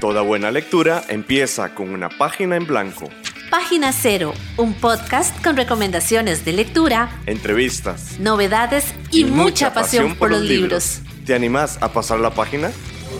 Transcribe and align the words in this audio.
Toda 0.00 0.22
buena 0.22 0.50
lectura 0.50 1.02
empieza 1.08 1.74
con 1.74 1.90
una 1.90 2.08
página 2.08 2.56
en 2.56 2.66
blanco. 2.66 3.08
Página 3.50 3.92
Cero, 3.92 4.32
un 4.56 4.74
podcast 4.74 5.42
con 5.42 5.56
recomendaciones 5.56 6.44
de 6.44 6.52
lectura, 6.52 7.10
Entrevistas. 7.26 8.18
novedades 8.20 8.94
y, 9.10 9.24
mucha, 9.24 9.72
pasión, 9.72 10.14
por 10.14 10.30
los 10.30 10.42
libros. 10.42 11.00
¿Te 11.26 11.34
animás 11.34 11.78
a 11.80 11.92
pasar 11.92 12.20
la 12.20 12.30
página? 12.30 12.70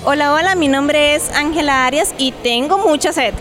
Hola, 0.04 0.32
hola, 0.34 0.54
mi 0.54 0.68
nombre 0.68 1.14
es 1.14 1.30
Ángela 1.32 1.86
Arias 1.86 2.14
y 2.18 2.32
tengo 2.32 2.78
mucha 2.78 3.12
sed. 3.12 3.34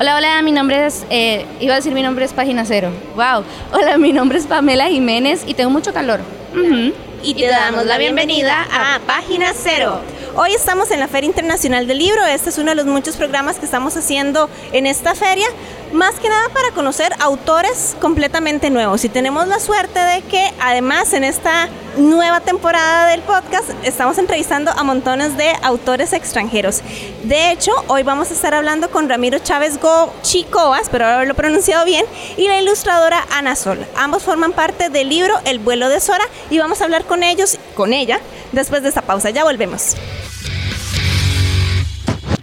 Hola, 0.00 0.16
hola, 0.16 0.42
mi 0.42 0.50
nombre 0.52 0.86
es, 0.86 1.04
eh, 1.10 1.44
iba 1.60 1.74
a 1.74 1.76
decir 1.76 1.92
mi 1.92 2.02
nombre 2.02 2.24
es 2.24 2.32
Página 2.32 2.64
Cero. 2.64 2.90
Wow. 3.14 3.44
Hola, 3.72 3.98
mi 3.98 4.12
nombre 4.12 4.38
es 4.38 4.46
Pamela 4.46 4.88
Jiménez 4.88 5.44
y 5.46 5.54
tengo 5.54 5.70
mucho 5.70 5.92
calor. 5.92 6.20
Ujú. 6.52 6.92
Y 7.22 7.34
te 7.34 7.46
damos 7.46 7.84
la 7.86 7.98
bienvenida 7.98 8.66
a 8.72 8.98
Página 9.06 9.52
Cero. 9.54 10.00
Hoy 10.34 10.54
estamos 10.54 10.90
en 10.90 10.98
la 10.98 11.08
Feria 11.08 11.26
Internacional 11.26 11.86
del 11.86 11.98
Libro. 11.98 12.24
Este 12.24 12.48
es 12.48 12.56
uno 12.56 12.70
de 12.70 12.74
los 12.74 12.86
muchos 12.86 13.16
programas 13.16 13.58
que 13.58 13.66
estamos 13.66 13.94
haciendo 13.98 14.48
en 14.72 14.86
esta 14.86 15.14
feria, 15.14 15.46
más 15.92 16.14
que 16.14 16.30
nada 16.30 16.48
para 16.48 16.70
conocer 16.70 17.12
autores 17.20 17.94
completamente 18.00 18.70
nuevos. 18.70 19.04
Y 19.04 19.10
tenemos 19.10 19.46
la 19.46 19.60
suerte 19.60 19.98
de 19.98 20.22
que 20.22 20.50
además 20.58 21.12
en 21.12 21.24
esta 21.24 21.68
nueva 21.98 22.40
temporada 22.40 23.08
del 23.08 23.20
podcast 23.20 23.72
estamos 23.82 24.16
entrevistando 24.16 24.70
a 24.70 24.82
montones 24.82 25.36
de 25.36 25.52
autores 25.62 26.14
extranjeros. 26.14 26.80
De 27.24 27.50
hecho, 27.50 27.70
hoy 27.88 28.02
vamos 28.02 28.30
a 28.30 28.32
estar 28.32 28.54
hablando 28.54 28.90
con 28.90 29.10
Ramiro 29.10 29.38
Chávez 29.38 29.78
Go 29.78 30.14
Chicoa, 30.22 30.80
espero 30.80 31.04
haberlo 31.04 31.34
pronunciado 31.34 31.84
bien, 31.84 32.06
y 32.38 32.48
la 32.48 32.58
ilustradora 32.58 33.22
Ana 33.32 33.54
Sol. 33.54 33.84
Ambos 33.96 34.22
forman 34.22 34.52
parte 34.52 34.88
del 34.88 35.10
libro 35.10 35.38
El 35.44 35.58
vuelo 35.58 35.90
de 35.90 36.00
Sora 36.00 36.24
y 36.48 36.56
vamos 36.56 36.80
a 36.80 36.84
hablar 36.84 37.04
con 37.04 37.22
ellos, 37.22 37.58
con 37.74 37.92
ella, 37.92 38.18
después 38.52 38.82
de 38.82 38.88
esta 38.88 39.02
pausa. 39.02 39.28
Ya 39.28 39.44
volvemos. 39.44 39.94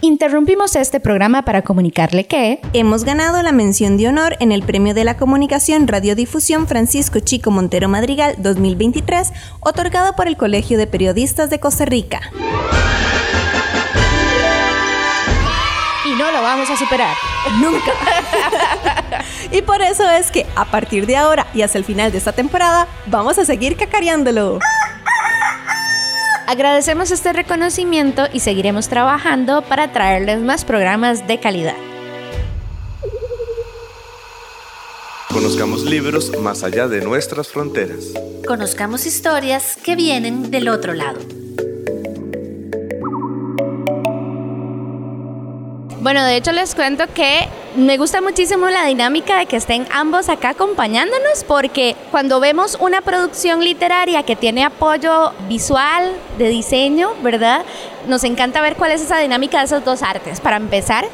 Interrumpimos 0.02 0.76
este 0.76 0.98
programa 0.98 1.44
para 1.44 1.60
comunicarle 1.60 2.26
que 2.26 2.60
Hemos 2.72 3.04
ganado 3.04 3.42
la 3.42 3.52
mención 3.52 3.98
de 3.98 4.08
honor 4.08 4.34
en 4.40 4.50
el 4.50 4.62
Premio 4.62 4.94
de 4.94 5.04
la 5.04 5.18
Comunicación 5.18 5.86
Radiodifusión 5.86 6.66
Francisco 6.66 7.20
Chico 7.20 7.50
Montero 7.50 7.86
Madrigal 7.88 8.34
2023, 8.38 9.30
otorgado 9.60 10.16
por 10.16 10.26
el 10.26 10.38
Colegio 10.38 10.78
de 10.78 10.86
Periodistas 10.86 11.50
de 11.50 11.60
Costa 11.60 11.84
Rica. 11.84 12.20
y 16.06 16.14
no 16.14 16.32
lo 16.32 16.42
vamos 16.42 16.70
a 16.70 16.76
superar. 16.76 17.14
Nunca. 17.60 17.92
y 19.52 19.60
por 19.62 19.82
eso 19.82 20.10
es 20.10 20.30
que 20.30 20.46
a 20.56 20.64
partir 20.64 21.06
de 21.06 21.16
ahora 21.16 21.46
y 21.54 21.62
hasta 21.62 21.78
el 21.78 21.84
final 21.84 22.10
de 22.10 22.18
esta 22.18 22.32
temporada, 22.32 22.88
vamos 23.06 23.38
a 23.38 23.44
seguir 23.44 23.76
cacareándolo. 23.76 24.60
Agradecemos 26.50 27.12
este 27.12 27.32
reconocimiento 27.32 28.24
y 28.32 28.40
seguiremos 28.40 28.88
trabajando 28.88 29.62
para 29.62 29.92
traerles 29.92 30.40
más 30.40 30.64
programas 30.64 31.28
de 31.28 31.38
calidad. 31.38 31.76
Conozcamos 35.32 35.84
libros 35.84 36.36
más 36.40 36.64
allá 36.64 36.88
de 36.88 37.02
nuestras 37.02 37.50
fronteras. 37.50 38.06
Conozcamos 38.48 39.06
historias 39.06 39.76
que 39.76 39.94
vienen 39.94 40.50
del 40.50 40.68
otro 40.68 40.92
lado. 40.92 41.20
Bueno, 46.00 46.24
de 46.24 46.36
hecho 46.36 46.50
les 46.50 46.74
cuento 46.74 47.04
que 47.14 47.48
me 47.76 47.98
gusta 47.98 48.20
muchísimo 48.20 48.68
la 48.68 48.84
dinámica 48.86 49.38
de 49.38 49.46
que 49.46 49.56
estén 49.56 49.86
ambos 49.92 50.28
acá 50.28 50.50
acompañándonos 50.50 51.44
porque 51.46 51.94
cuando 52.10 52.40
vemos 52.40 52.76
una 52.80 53.00
producción 53.00 53.62
literaria 53.62 54.24
que 54.24 54.34
tiene 54.34 54.64
apoyo 54.64 55.32
visual, 55.48 56.12
de 56.36 56.48
diseño, 56.48 57.14
¿verdad? 57.22 57.64
Nos 58.08 58.24
encanta 58.24 58.60
ver 58.60 58.74
cuál 58.74 58.92
es 58.92 59.02
esa 59.02 59.18
dinámica 59.18 59.58
de 59.58 59.66
esas 59.66 59.84
dos 59.84 60.02
artes. 60.02 60.40
Para 60.40 60.56
empezar, 60.56 61.04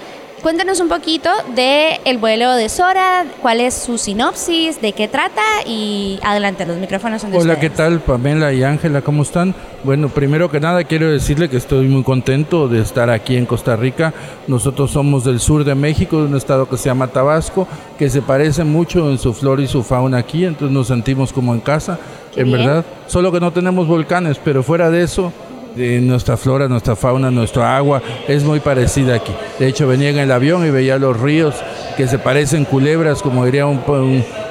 cuéntanos 0.47 0.79
un 0.79 0.89
poquito 0.89 1.29
de 1.57 1.99
El 2.05 2.19
vuelo 2.19 2.55
de 2.55 2.69
Sora, 2.69 3.27
cuál 3.43 3.61
es 3.61 3.75
su 3.75 3.99
sinopsis, 3.99 4.81
de 4.81 4.93
qué 4.93 5.09
trata 5.09 5.43
y 5.67 6.21
adelante, 6.23 6.65
los 6.65 6.77
micrófonos 6.77 7.21
son 7.21 7.33
de 7.33 7.39
Hola, 7.39 7.55
ustedes. 7.55 7.73
¿qué 7.73 7.77
tal 7.77 7.99
Pamela 7.99 8.53
y 8.53 8.63
Ángela? 8.63 9.03
¿Cómo 9.03 9.25
están? 9.25 9.57
Bueno, 9.83 10.09
primero 10.09 10.49
que 10.49 10.61
nada 10.61 10.85
quiero 10.85 11.11
decirle 11.11 11.49
que 11.49 11.57
estoy 11.57 11.89
muy 11.89 12.05
contento 12.05 12.69
de 12.69 12.81
estar 12.81 13.11
aquí 13.11 13.37
en 13.37 13.45
Costa 13.45 13.75
Rica. 13.75 14.15
Nosotros 14.47 14.93
somos 14.93 15.25
del 15.25 15.41
sur 15.41 15.65
de 15.65 15.75
México, 15.75 16.19
de 16.19 16.27
un 16.27 16.37
estado 16.37 16.69
que 16.69 16.77
se 16.77 16.85
llama 16.91 17.09
Tabasco, 17.09 17.67
que 17.99 18.09
se 18.09 18.23
parece 18.23 18.63
mucho 18.63 19.11
en 19.11 19.19
su 19.19 19.35
flora 19.35 19.63
y 19.63 19.67
su 19.67 19.83
fauna 19.83 20.19
aquí, 20.19 20.45
entonces 20.45 20.73
nos 20.73 20.87
sentimos 20.87 21.33
como 21.33 21.55
en 21.55 21.61
casa, 21.61 21.99
Qué 22.33 22.43
en 22.43 22.47
bien. 22.47 22.59
verdad. 22.61 22.85
Solo 23.09 23.33
que 23.33 23.41
no 23.41 23.53
tenemos 23.53 23.89
volcanes, 23.89 24.39
pero 24.45 24.63
fuera 24.63 24.91
de 24.91 25.03
eso, 25.03 25.33
nuestra 25.77 26.37
flora, 26.37 26.69
nuestra 26.69 26.97
fauna, 26.97 27.31
nuestra 27.31 27.77
agua 27.77 28.03
es 28.27 28.45
muy 28.45 28.61
parecida 28.61 29.17
aquí. 29.17 29.33
De 29.59 29.69
hecho, 29.69 29.87
venía 29.87 30.11
en 30.11 30.19
el 30.19 30.33
avión 30.33 30.67
y 30.67 30.71
veía 30.71 30.99
los 30.99 31.21
ríos 31.21 31.55
que 31.97 32.09
se 32.09 32.19
parecen 32.19 32.65
culebras, 32.65 33.23
como 33.23 33.45
diría 33.45 33.67
un 33.67 33.81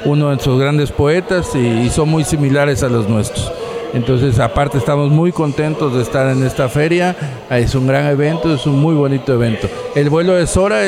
uno 0.05 0.25
de 0.25 0.35
nuestros 0.35 0.59
grandes 0.59 0.91
poetas, 0.91 1.55
y, 1.55 1.89
son 1.89 2.09
muy 2.09 2.23
similares 2.23 2.83
a 2.83 2.89
los 2.89 3.09
nuestros. 3.09 3.51
Entonces, 3.93 4.39
aparte, 4.39 4.77
estamos 4.77 5.09
muy 5.09 5.31
contentos 5.31 5.95
de 5.95 6.01
estar 6.01 6.29
en 6.29 6.45
esta 6.45 6.67
feria. 6.67 7.15
Es 7.49 7.75
un 7.75 7.87
gran 7.87 8.05
evento, 8.07 8.53
es 8.53 8.65
un 8.65 8.79
muy 8.79 8.93
bonito 8.93 9.33
evento. 9.33 9.69
El 9.95 10.09
vuelo 10.09 10.33
de 10.33 10.47
Sora 10.47 10.81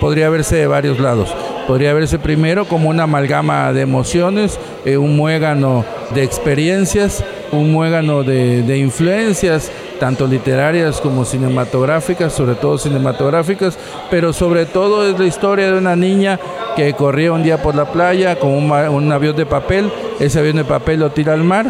podría 0.00 0.30
verse 0.30 0.56
de 0.56 0.66
varios 0.66 1.00
lados. 1.00 1.34
Podría 1.66 1.94
verse 1.94 2.18
primero 2.18 2.66
como 2.66 2.90
una 2.90 3.04
amalgama 3.04 3.72
de 3.72 3.80
emociones, 3.80 4.58
eh, 4.84 4.96
un 4.96 5.16
muégano 5.16 5.84
de 6.14 6.22
experiencias, 6.22 7.24
un 7.52 7.72
muégano 7.72 8.22
de, 8.22 8.62
de 8.62 8.78
influencias, 8.78 9.70
tanto 10.00 10.26
literarias 10.26 11.00
como 11.00 11.24
cinematográficas, 11.24 12.32
sobre 12.32 12.54
todo 12.54 12.78
cinematográficas, 12.78 13.78
pero 14.10 14.32
sobre 14.32 14.66
todo 14.66 15.08
es 15.08 15.18
la 15.18 15.26
historia 15.26 15.70
de 15.72 15.78
una 15.78 15.96
niña 15.96 16.38
que 16.76 16.92
corría 16.94 17.32
un 17.32 17.42
día 17.42 17.62
por 17.62 17.74
la 17.74 17.86
playa 17.86 18.36
con 18.36 18.50
un, 18.50 18.70
un 18.70 19.12
avión 19.12 19.36
de 19.36 19.46
papel, 19.46 19.90
ese 20.18 20.38
avión 20.38 20.56
de 20.56 20.64
papel 20.64 21.00
lo 21.00 21.10
tira 21.10 21.32
al 21.32 21.44
mar, 21.44 21.66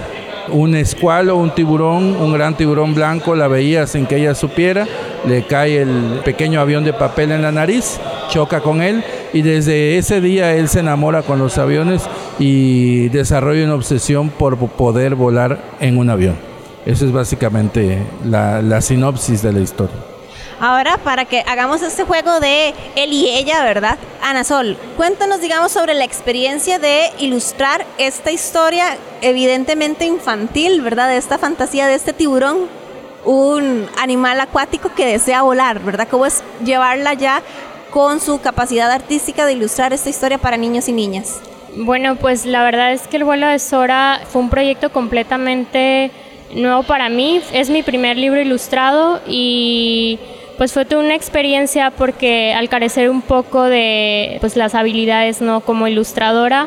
un 0.48 0.74
escualo, 0.74 1.36
un 1.36 1.54
tiburón, 1.54 2.16
un 2.16 2.32
gran 2.32 2.54
tiburón 2.54 2.94
blanco, 2.94 3.34
la 3.34 3.48
veía 3.48 3.86
sin 3.86 4.06
que 4.06 4.16
ella 4.16 4.34
supiera, 4.34 4.86
le 5.26 5.44
cae 5.46 5.82
el 5.82 6.20
pequeño 6.24 6.60
avión 6.60 6.84
de 6.84 6.92
papel 6.92 7.32
en 7.32 7.42
la 7.42 7.52
nariz, 7.52 7.98
choca 8.28 8.60
con 8.60 8.82
él 8.82 9.02
y 9.34 9.42
desde 9.42 9.98
ese 9.98 10.20
día 10.20 10.52
él 10.52 10.68
se 10.68 10.80
enamora 10.80 11.22
con 11.22 11.40
los 11.40 11.58
aviones 11.58 12.02
y 12.38 13.08
desarrolla 13.08 13.64
una 13.64 13.74
obsesión 13.74 14.30
por 14.30 14.56
poder 14.56 15.16
volar 15.16 15.58
en 15.80 15.98
un 15.98 16.08
avión. 16.08 16.36
Esa 16.86 17.04
es 17.04 17.12
básicamente 17.12 17.98
la, 18.24 18.62
la 18.62 18.80
sinopsis 18.80 19.42
de 19.42 19.52
la 19.52 19.58
historia. 19.58 19.96
Ahora, 20.60 20.98
para 20.98 21.24
que 21.24 21.40
hagamos 21.40 21.82
este 21.82 22.04
juego 22.04 22.38
de 22.38 22.74
él 22.94 23.12
y 23.12 23.28
ella, 23.28 23.64
¿verdad? 23.64 23.98
Ana 24.22 24.44
Sol, 24.44 24.76
cuéntanos, 24.96 25.40
digamos, 25.40 25.72
sobre 25.72 25.94
la 25.94 26.04
experiencia 26.04 26.78
de 26.78 27.10
ilustrar 27.18 27.84
esta 27.98 28.30
historia 28.30 28.96
evidentemente 29.20 30.04
infantil, 30.04 30.80
¿verdad? 30.80 31.08
De 31.08 31.16
esta 31.16 31.38
fantasía 31.38 31.88
de 31.88 31.94
este 31.94 32.12
tiburón, 32.12 32.68
un 33.24 33.88
animal 33.98 34.38
acuático 34.40 34.92
que 34.94 35.06
desea 35.06 35.42
volar, 35.42 35.80
¿verdad? 35.80 36.06
¿Cómo 36.08 36.24
es 36.24 36.44
llevarla 36.64 37.14
ya 37.14 37.42
con 37.94 38.20
su 38.20 38.40
capacidad 38.40 38.90
artística 38.90 39.46
de 39.46 39.52
ilustrar 39.52 39.92
esta 39.92 40.10
historia 40.10 40.36
para 40.38 40.56
niños 40.56 40.88
y 40.88 40.92
niñas? 40.92 41.40
Bueno, 41.76 42.16
pues 42.16 42.44
la 42.44 42.64
verdad 42.64 42.92
es 42.92 43.06
que 43.06 43.18
el 43.18 43.22
vuelo 43.22 43.46
de 43.46 43.60
Sora 43.60 44.20
fue 44.28 44.42
un 44.42 44.50
proyecto 44.50 44.90
completamente 44.90 46.10
nuevo 46.56 46.82
para 46.82 47.08
mí. 47.08 47.40
Es 47.52 47.70
mi 47.70 47.84
primer 47.84 48.16
libro 48.16 48.40
ilustrado 48.40 49.20
y 49.28 50.18
pues 50.58 50.72
fue 50.72 50.84
toda 50.84 51.04
una 51.04 51.14
experiencia 51.14 51.92
porque 51.92 52.52
al 52.52 52.68
carecer 52.68 53.10
un 53.10 53.22
poco 53.22 53.62
de 53.62 54.38
pues 54.40 54.56
las 54.56 54.74
habilidades 54.74 55.40
no 55.40 55.60
como 55.60 55.86
ilustradora, 55.86 56.66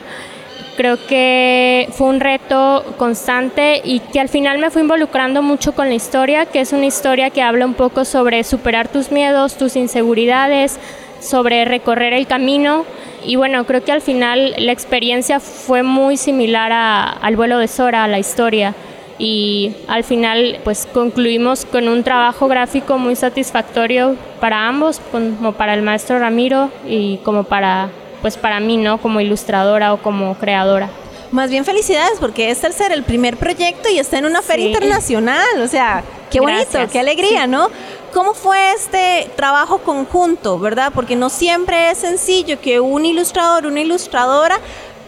creo 0.78 0.98
que 1.08 1.90
fue 1.92 2.08
un 2.08 2.22
reto 2.22 2.86
constante 2.98 3.82
y 3.84 4.00
que 4.00 4.22
al 4.22 4.30
final 4.30 4.60
me 4.60 4.70
fui 4.70 4.82
involucrando 4.82 5.42
mucho 5.42 5.74
con 5.74 5.90
la 5.90 5.96
historia, 5.96 6.46
que 6.46 6.62
es 6.62 6.72
una 6.72 6.86
historia 6.86 7.32
que 7.32 7.42
habla 7.42 7.66
un 7.66 7.74
poco 7.74 8.06
sobre 8.06 8.46
superar 8.46 8.88
tus 8.88 9.12
miedos, 9.12 9.58
tus 9.58 9.76
inseguridades, 9.76 10.80
sobre 11.28 11.66
recorrer 11.66 12.14
el 12.14 12.26
camino. 12.28 12.86
Y 13.26 13.36
bueno, 13.36 13.66
creo 13.66 13.84
que 13.84 13.92
al 13.92 14.02
final 14.02 14.54
la 14.58 14.72
experiencia 14.72 15.40
fue 15.40 15.84
muy 15.84 16.18
similar 16.18 16.72
a- 16.72 17.10
al 17.10 17.36
vuelo 17.36 17.58
de 17.60 17.68
Sora, 17.68 18.04
a 18.04 18.08
la 18.08 18.20
historia. 18.20 18.74
Y 19.20 19.74
al 19.88 20.04
final 20.04 20.60
pues 20.64 20.88
concluimos 20.94 21.66
con 21.66 21.88
un 21.88 22.04
trabajo 22.04 22.48
gráfico 22.48 22.98
muy 23.00 23.16
satisfactorio 23.16 24.16
para 24.40 24.68
ambos, 24.68 25.02
como 25.12 25.54
para 25.54 25.74
el 25.74 25.82
maestro 25.82 26.20
Ramiro 26.20 26.70
y 26.88 27.18
como 27.24 27.44
para, 27.44 27.90
pues 28.22 28.38
para 28.38 28.60
mí, 28.60 28.78
¿no? 28.78 29.00
Como 29.00 29.20
ilustradora 29.20 29.94
o 29.94 29.98
como 29.98 30.36
creadora. 30.36 30.90
Más 31.32 31.50
bien 31.50 31.66
felicidades 31.66 32.20
porque 32.20 32.52
es 32.52 32.64
el 32.64 32.74
ser 32.74 32.92
el 32.92 33.04
primer 33.04 33.38
proyecto 33.38 33.90
y 33.90 33.98
está 34.00 34.20
en 34.20 34.26
una 34.28 34.42
feria 34.44 34.68
Sí. 34.68 34.72
internacional, 34.74 35.62
o 35.62 35.68
sea, 35.68 36.04
qué 36.32 36.40
bonito, 36.40 36.60
Gracias. 36.72 36.92
qué 36.92 37.00
alegría, 37.00 37.48
¿no? 37.48 37.70
¿Cómo 38.18 38.34
fue 38.34 38.72
este 38.72 39.30
trabajo 39.36 39.78
conjunto, 39.78 40.58
verdad? 40.58 40.92
Porque 40.92 41.16
no 41.16 41.30
siempre 41.30 41.92
es 41.92 42.00
sencillo 42.00 42.60
que 42.60 42.80
un 42.80 43.06
ilustrador, 43.06 43.68
una 43.68 43.82
ilustradora 43.82 44.58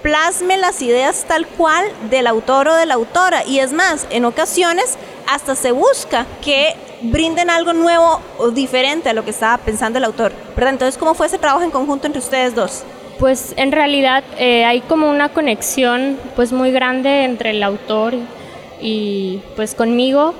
plasme 0.04 0.58
las 0.58 0.80
ideas 0.84 1.26
tal 1.28 1.48
cual 1.48 1.86
del 2.12 2.28
autor 2.28 2.68
o 2.68 2.76
de 2.76 2.86
la 2.86 2.94
autora. 2.94 3.44
Y 3.48 3.58
es 3.58 3.74
más, 3.74 4.06
en 4.12 4.26
ocasiones 4.26 4.96
hasta 5.28 5.56
se 5.56 5.72
busca 5.72 6.28
que 6.44 6.76
brinden 7.02 7.50
algo 7.50 7.74
nuevo 7.74 8.22
o 8.38 8.52
diferente 8.52 9.10
a 9.10 9.14
lo 9.14 9.26
que 9.26 9.32
estaba 9.32 9.58
pensando 9.58 9.98
el 9.98 10.06
autor. 10.06 10.32
¿verdad? 10.56 10.74
Entonces, 10.74 10.96
¿cómo 10.96 11.16
fue 11.16 11.26
ese 11.26 11.40
trabajo 11.40 11.64
en 11.64 11.72
conjunto 11.72 12.06
entre 12.06 12.20
ustedes 12.20 12.54
dos? 12.54 12.84
Pues 13.18 13.56
en 13.58 13.72
realidad 13.72 14.24
eh, 14.38 14.66
hay 14.66 14.82
como 14.82 15.10
una 15.10 15.30
conexión 15.30 16.20
pues 16.36 16.52
muy 16.52 16.70
grande 16.72 17.24
entre 17.24 17.50
el 17.50 17.64
autor 17.64 18.14
y 18.80 19.42
pues 19.56 19.74
conmigo 19.74 20.36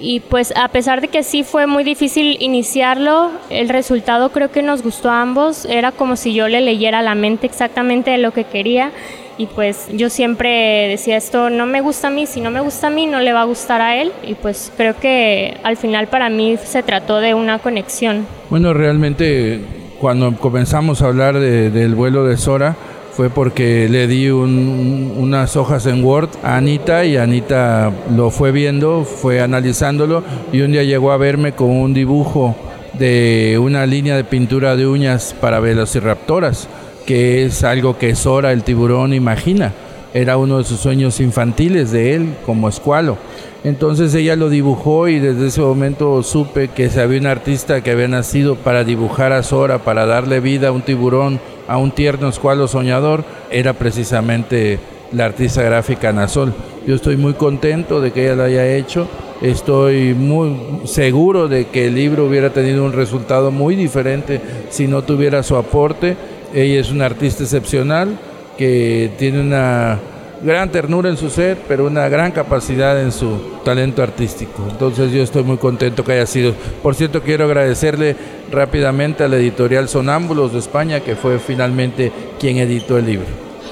y 0.00 0.20
pues 0.20 0.52
a 0.56 0.68
pesar 0.68 1.00
de 1.00 1.08
que 1.08 1.22
sí 1.22 1.44
fue 1.44 1.66
muy 1.66 1.84
difícil 1.84 2.36
iniciarlo, 2.40 3.30
el 3.50 3.68
resultado 3.68 4.30
creo 4.30 4.50
que 4.50 4.62
nos 4.62 4.82
gustó 4.82 5.10
a 5.10 5.20
ambos, 5.20 5.66
era 5.66 5.92
como 5.92 6.16
si 6.16 6.32
yo 6.32 6.48
le 6.48 6.60
leyera 6.60 7.02
la 7.02 7.14
mente 7.14 7.46
exactamente 7.46 8.10
de 8.10 8.18
lo 8.18 8.32
que 8.32 8.44
quería 8.44 8.92
y 9.36 9.46
pues 9.46 9.88
yo 9.92 10.10
siempre 10.10 10.88
decía 10.88 11.16
esto 11.16 11.50
no 11.50 11.66
me 11.66 11.80
gusta 11.80 12.08
a 12.08 12.10
mí, 12.10 12.26
si 12.26 12.40
no 12.40 12.50
me 12.50 12.60
gusta 12.60 12.88
a 12.88 12.90
mí 12.90 13.06
no 13.06 13.20
le 13.20 13.32
va 13.32 13.42
a 13.42 13.44
gustar 13.44 13.80
a 13.80 13.96
él 14.00 14.12
y 14.26 14.34
pues 14.34 14.72
creo 14.76 14.96
que 14.98 15.56
al 15.62 15.76
final 15.76 16.08
para 16.08 16.30
mí 16.30 16.56
se 16.62 16.82
trató 16.82 17.18
de 17.18 17.34
una 17.34 17.58
conexión. 17.58 18.26
Bueno, 18.48 18.72
realmente 18.74 19.60
cuando 20.00 20.34
comenzamos 20.36 21.02
a 21.02 21.06
hablar 21.06 21.38
del 21.38 21.94
vuelo 21.94 22.24
de 22.24 22.36
Sora, 22.38 22.74
fue 23.20 23.28
porque 23.28 23.86
le 23.90 24.06
di 24.06 24.30
unas 24.30 25.54
hojas 25.54 25.84
en 25.84 26.02
Word 26.02 26.30
a 26.42 26.56
Anita 26.56 27.04
y 27.04 27.18
Anita 27.18 27.92
lo 28.16 28.30
fue 28.30 28.50
viendo, 28.50 29.04
fue 29.04 29.42
analizándolo 29.42 30.22
y 30.54 30.62
un 30.62 30.72
día 30.72 30.84
llegó 30.84 31.12
a 31.12 31.18
verme 31.18 31.52
con 31.52 31.68
un 31.68 31.92
dibujo 31.92 32.56
de 32.98 33.60
una 33.62 33.84
línea 33.84 34.16
de 34.16 34.24
pintura 34.24 34.74
de 34.74 34.86
uñas 34.86 35.36
para 35.38 35.60
velociraptoras, 35.60 36.66
que 37.04 37.44
es 37.44 37.62
algo 37.62 37.98
que 37.98 38.14
Sora, 38.14 38.52
el 38.52 38.62
tiburón, 38.62 39.12
imagina. 39.12 39.74
Era 40.14 40.38
uno 40.38 40.56
de 40.56 40.64
sus 40.64 40.80
sueños 40.80 41.20
infantiles 41.20 41.92
de 41.92 42.14
él 42.14 42.34
como 42.46 42.70
escualo. 42.70 43.18
Entonces 43.64 44.14
ella 44.14 44.34
lo 44.34 44.48
dibujó 44.48 45.08
y 45.08 45.18
desde 45.18 45.48
ese 45.48 45.60
momento 45.60 46.22
supe 46.22 46.68
que 46.68 46.88
se 46.88 47.02
había 47.02 47.20
un 47.20 47.26
artista 47.26 47.82
que 47.82 47.90
había 47.90 48.08
nacido 48.08 48.56
para 48.56 48.82
dibujar 48.82 49.34
a 49.34 49.42
Sora, 49.42 49.80
para 49.80 50.06
darle 50.06 50.40
vida 50.40 50.68
a 50.68 50.72
un 50.72 50.80
tiburón 50.80 51.38
a 51.70 51.78
un 51.78 51.92
tierno 51.92 52.28
escualo 52.28 52.66
soñador 52.66 53.22
era 53.48 53.74
precisamente 53.74 54.80
la 55.12 55.26
artista 55.26 55.62
gráfica 55.62 56.12
Nazol. 56.12 56.52
Yo 56.84 56.96
estoy 56.96 57.16
muy 57.16 57.34
contento 57.34 58.00
de 58.00 58.10
que 58.10 58.24
ella 58.24 58.34
lo 58.34 58.42
haya 58.42 58.66
hecho. 58.74 59.06
Estoy 59.40 60.12
muy 60.14 60.80
seguro 60.86 61.46
de 61.46 61.68
que 61.68 61.86
el 61.86 61.94
libro 61.94 62.26
hubiera 62.26 62.50
tenido 62.50 62.84
un 62.84 62.92
resultado 62.92 63.52
muy 63.52 63.76
diferente 63.76 64.40
si 64.70 64.88
no 64.88 65.02
tuviera 65.02 65.44
su 65.44 65.54
aporte. 65.54 66.16
Ella 66.52 66.80
es 66.80 66.90
una 66.90 67.06
artista 67.06 67.44
excepcional 67.44 68.18
que 68.58 69.12
tiene 69.16 69.40
una 69.40 70.00
gran 70.42 70.70
ternura 70.70 71.08
en 71.08 71.16
su 71.16 71.30
ser, 71.30 71.58
pero 71.68 71.86
una 71.86 72.08
gran 72.08 72.32
capacidad 72.32 73.00
en 73.00 73.12
su 73.12 73.60
talento 73.64 74.02
artístico. 74.02 74.66
Entonces 74.70 75.12
yo 75.12 75.22
estoy 75.22 75.42
muy 75.42 75.58
contento 75.58 76.04
que 76.04 76.12
haya 76.12 76.26
sido. 76.26 76.54
Por 76.82 76.94
cierto, 76.94 77.22
quiero 77.22 77.44
agradecerle 77.44 78.16
rápidamente 78.50 79.24
a 79.24 79.28
la 79.28 79.36
editorial 79.36 79.88
Sonámbulos 79.88 80.52
de 80.52 80.58
España, 80.58 81.00
que 81.00 81.16
fue 81.16 81.38
finalmente 81.38 82.12
quien 82.38 82.58
editó 82.58 82.98
el 82.98 83.06
libro. 83.06 83.26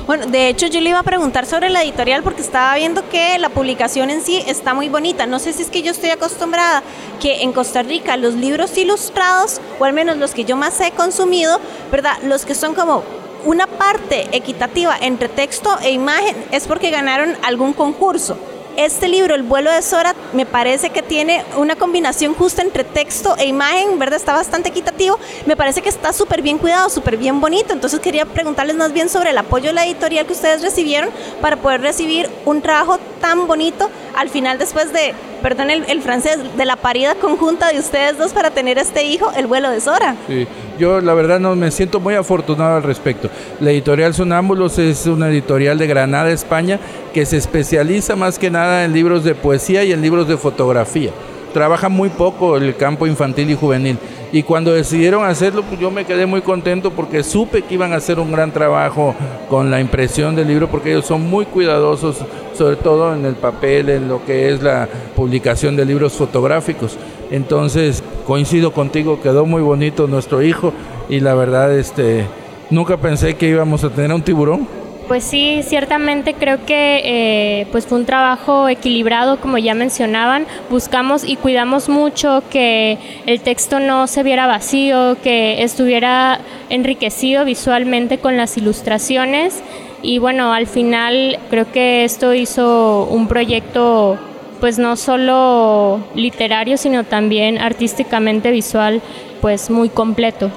Bueno, 0.06 0.24
de 0.24 0.48
hecho 0.48 0.68
yo 0.68 0.80
le 0.80 0.88
iba 0.88 1.00
a 1.00 1.02
preguntar 1.02 1.44
sobre 1.44 1.68
la 1.68 1.82
editorial 1.82 2.22
porque 2.22 2.40
estaba 2.40 2.74
viendo 2.76 3.06
que 3.10 3.38
la 3.38 3.50
publicación 3.50 4.08
en 4.08 4.22
sí 4.22 4.42
está 4.46 4.72
muy 4.72 4.88
bonita. 4.88 5.26
No 5.26 5.38
sé 5.38 5.52
si 5.52 5.60
es 5.60 5.68
que 5.68 5.82
yo 5.82 5.90
estoy 5.90 6.08
acostumbrada 6.08 6.82
que 7.20 7.42
en 7.42 7.52
Costa 7.52 7.82
Rica 7.82 8.16
los 8.16 8.32
libros 8.32 8.78
ilustrados, 8.78 9.60
o 9.78 9.84
al 9.84 9.92
menos 9.92 10.16
los 10.16 10.32
que 10.32 10.46
yo 10.46 10.56
más 10.56 10.80
he 10.80 10.92
consumido, 10.92 11.60
¿verdad? 11.92 12.14
Los 12.22 12.46
que 12.46 12.54
son 12.54 12.74
como 12.74 13.04
una 13.44 13.66
parte 13.66 14.28
equitativa 14.32 14.96
entre 15.00 15.28
texto 15.28 15.76
e 15.82 15.90
imagen 15.90 16.36
es 16.50 16.66
porque 16.66 16.90
ganaron 16.90 17.36
algún 17.42 17.72
concurso. 17.72 18.38
Este 18.76 19.08
libro, 19.08 19.34
El 19.34 19.42
vuelo 19.42 19.72
de 19.72 19.82
Sora, 19.82 20.14
me 20.32 20.46
parece 20.46 20.90
que 20.90 21.02
tiene 21.02 21.44
una 21.56 21.74
combinación 21.74 22.32
justa 22.34 22.62
entre 22.62 22.84
texto 22.84 23.34
e 23.36 23.46
imagen, 23.46 23.98
¿verdad? 23.98 24.18
Está 24.18 24.34
bastante 24.34 24.68
equitativo. 24.68 25.18
Me 25.46 25.56
parece 25.56 25.82
que 25.82 25.88
está 25.88 26.12
súper 26.12 26.42
bien 26.42 26.58
cuidado, 26.58 26.88
súper 26.88 27.16
bien 27.16 27.40
bonito. 27.40 27.72
Entonces 27.72 27.98
quería 27.98 28.24
preguntarles 28.24 28.76
más 28.76 28.92
bien 28.92 29.08
sobre 29.08 29.30
el 29.30 29.38
apoyo 29.38 29.66
de 29.66 29.72
la 29.72 29.84
editorial 29.84 30.26
que 30.26 30.32
ustedes 30.32 30.62
recibieron 30.62 31.10
para 31.40 31.56
poder 31.56 31.80
recibir 31.80 32.30
un 32.44 32.62
trabajo 32.62 32.98
tan 33.20 33.48
bonito 33.48 33.90
al 34.18 34.30
final 34.30 34.58
después 34.58 34.92
de, 34.92 35.14
perdón 35.42 35.70
el, 35.70 36.02
francés, 36.02 36.38
de 36.56 36.64
la 36.64 36.74
parida 36.74 37.14
conjunta 37.14 37.70
de 37.70 37.78
ustedes 37.78 38.18
dos 38.18 38.32
para 38.32 38.50
tener 38.50 38.76
este 38.76 39.04
hijo, 39.04 39.30
El 39.36 39.46
vuelo 39.46 39.70
de 39.70 39.80
Sora. 39.80 40.16
Sí, 40.26 40.44
yo 40.76 41.00
la 41.00 41.14
verdad 41.14 41.38
no 41.38 41.54
me 41.54 41.70
siento 41.70 42.00
muy 42.00 42.14
afortunado 42.14 42.76
al 42.76 42.82
respecto. 42.82 43.30
La 43.60 43.70
editorial 43.70 44.14
Sonámbulos 44.14 44.76
es 44.80 45.06
una 45.06 45.28
editorial 45.28 45.78
de 45.78 45.86
Granada, 45.86 46.30
España, 46.32 46.80
que 47.14 47.24
se 47.26 47.36
especializa 47.36 48.16
más 48.16 48.40
que 48.40 48.50
nada 48.50 48.84
en 48.84 48.92
libros 48.92 49.22
de 49.22 49.36
poesía 49.36 49.84
y 49.84 49.92
en 49.92 50.02
libros 50.02 50.26
de 50.26 50.36
fotografía. 50.36 51.12
Trabaja 51.52 51.88
muy 51.88 52.08
poco 52.08 52.56
el 52.56 52.76
campo 52.76 53.06
infantil 53.06 53.50
y 53.50 53.54
juvenil. 53.54 53.98
Y 54.30 54.42
cuando 54.42 54.72
decidieron 54.72 55.24
hacerlo, 55.24 55.62
pues 55.62 55.80
yo 55.80 55.90
me 55.90 56.04
quedé 56.04 56.26
muy 56.26 56.42
contento 56.42 56.90
porque 56.90 57.22
supe 57.22 57.62
que 57.62 57.74
iban 57.74 57.92
a 57.92 57.96
hacer 57.96 58.18
un 58.18 58.30
gran 58.30 58.52
trabajo 58.52 59.14
con 59.48 59.70
la 59.70 59.80
impresión 59.80 60.36
del 60.36 60.48
libro, 60.48 60.68
porque 60.68 60.90
ellos 60.90 61.06
son 61.06 61.28
muy 61.28 61.46
cuidadosos, 61.46 62.18
sobre 62.52 62.76
todo 62.76 63.14
en 63.14 63.24
el 63.24 63.34
papel, 63.34 63.88
en 63.88 64.08
lo 64.08 64.24
que 64.24 64.50
es 64.50 64.62
la 64.62 64.88
publicación 65.16 65.76
de 65.76 65.86
libros 65.86 66.12
fotográficos. 66.12 66.98
Entonces, 67.30 68.02
coincido 68.26 68.72
contigo, 68.72 69.20
quedó 69.22 69.46
muy 69.46 69.62
bonito 69.62 70.06
nuestro 70.06 70.42
hijo 70.42 70.72
y 71.08 71.20
la 71.20 71.34
verdad, 71.34 71.74
este, 71.74 72.26
nunca 72.68 72.98
pensé 72.98 73.36
que 73.36 73.48
íbamos 73.48 73.82
a 73.84 73.90
tener 73.90 74.12
un 74.12 74.22
tiburón 74.22 74.68
pues 75.08 75.24
sí, 75.24 75.62
ciertamente 75.62 76.34
creo 76.34 76.64
que 76.66 77.00
eh, 77.02 77.66
pues 77.72 77.86
fue 77.86 77.98
un 77.98 78.04
trabajo 78.04 78.68
equilibrado, 78.68 79.40
como 79.40 79.56
ya 79.56 79.74
mencionaban. 79.74 80.46
Buscamos 80.68 81.24
y 81.24 81.36
cuidamos 81.36 81.88
mucho 81.88 82.42
que 82.50 82.98
el 83.24 83.40
texto 83.40 83.80
no 83.80 84.06
se 84.06 84.22
viera 84.22 84.46
vacío, 84.46 85.16
que 85.22 85.62
estuviera 85.62 86.40
enriquecido 86.68 87.46
visualmente 87.46 88.18
con 88.18 88.36
las 88.36 88.56
ilustraciones. 88.58 89.62
Y 90.02 90.18
bueno, 90.18 90.52
al 90.52 90.66
final 90.66 91.38
creo 91.48 91.72
que 91.72 92.04
esto 92.04 92.34
hizo 92.34 93.08
un 93.10 93.26
proyecto 93.26 94.18
pues 94.60 94.78
no 94.78 94.96
solo 94.96 96.00
literario, 96.14 96.76
sino 96.76 97.04
también 97.04 97.58
artísticamente 97.58 98.50
visual, 98.50 99.00
pues 99.40 99.70
muy 99.70 99.88
completo. 99.88 100.50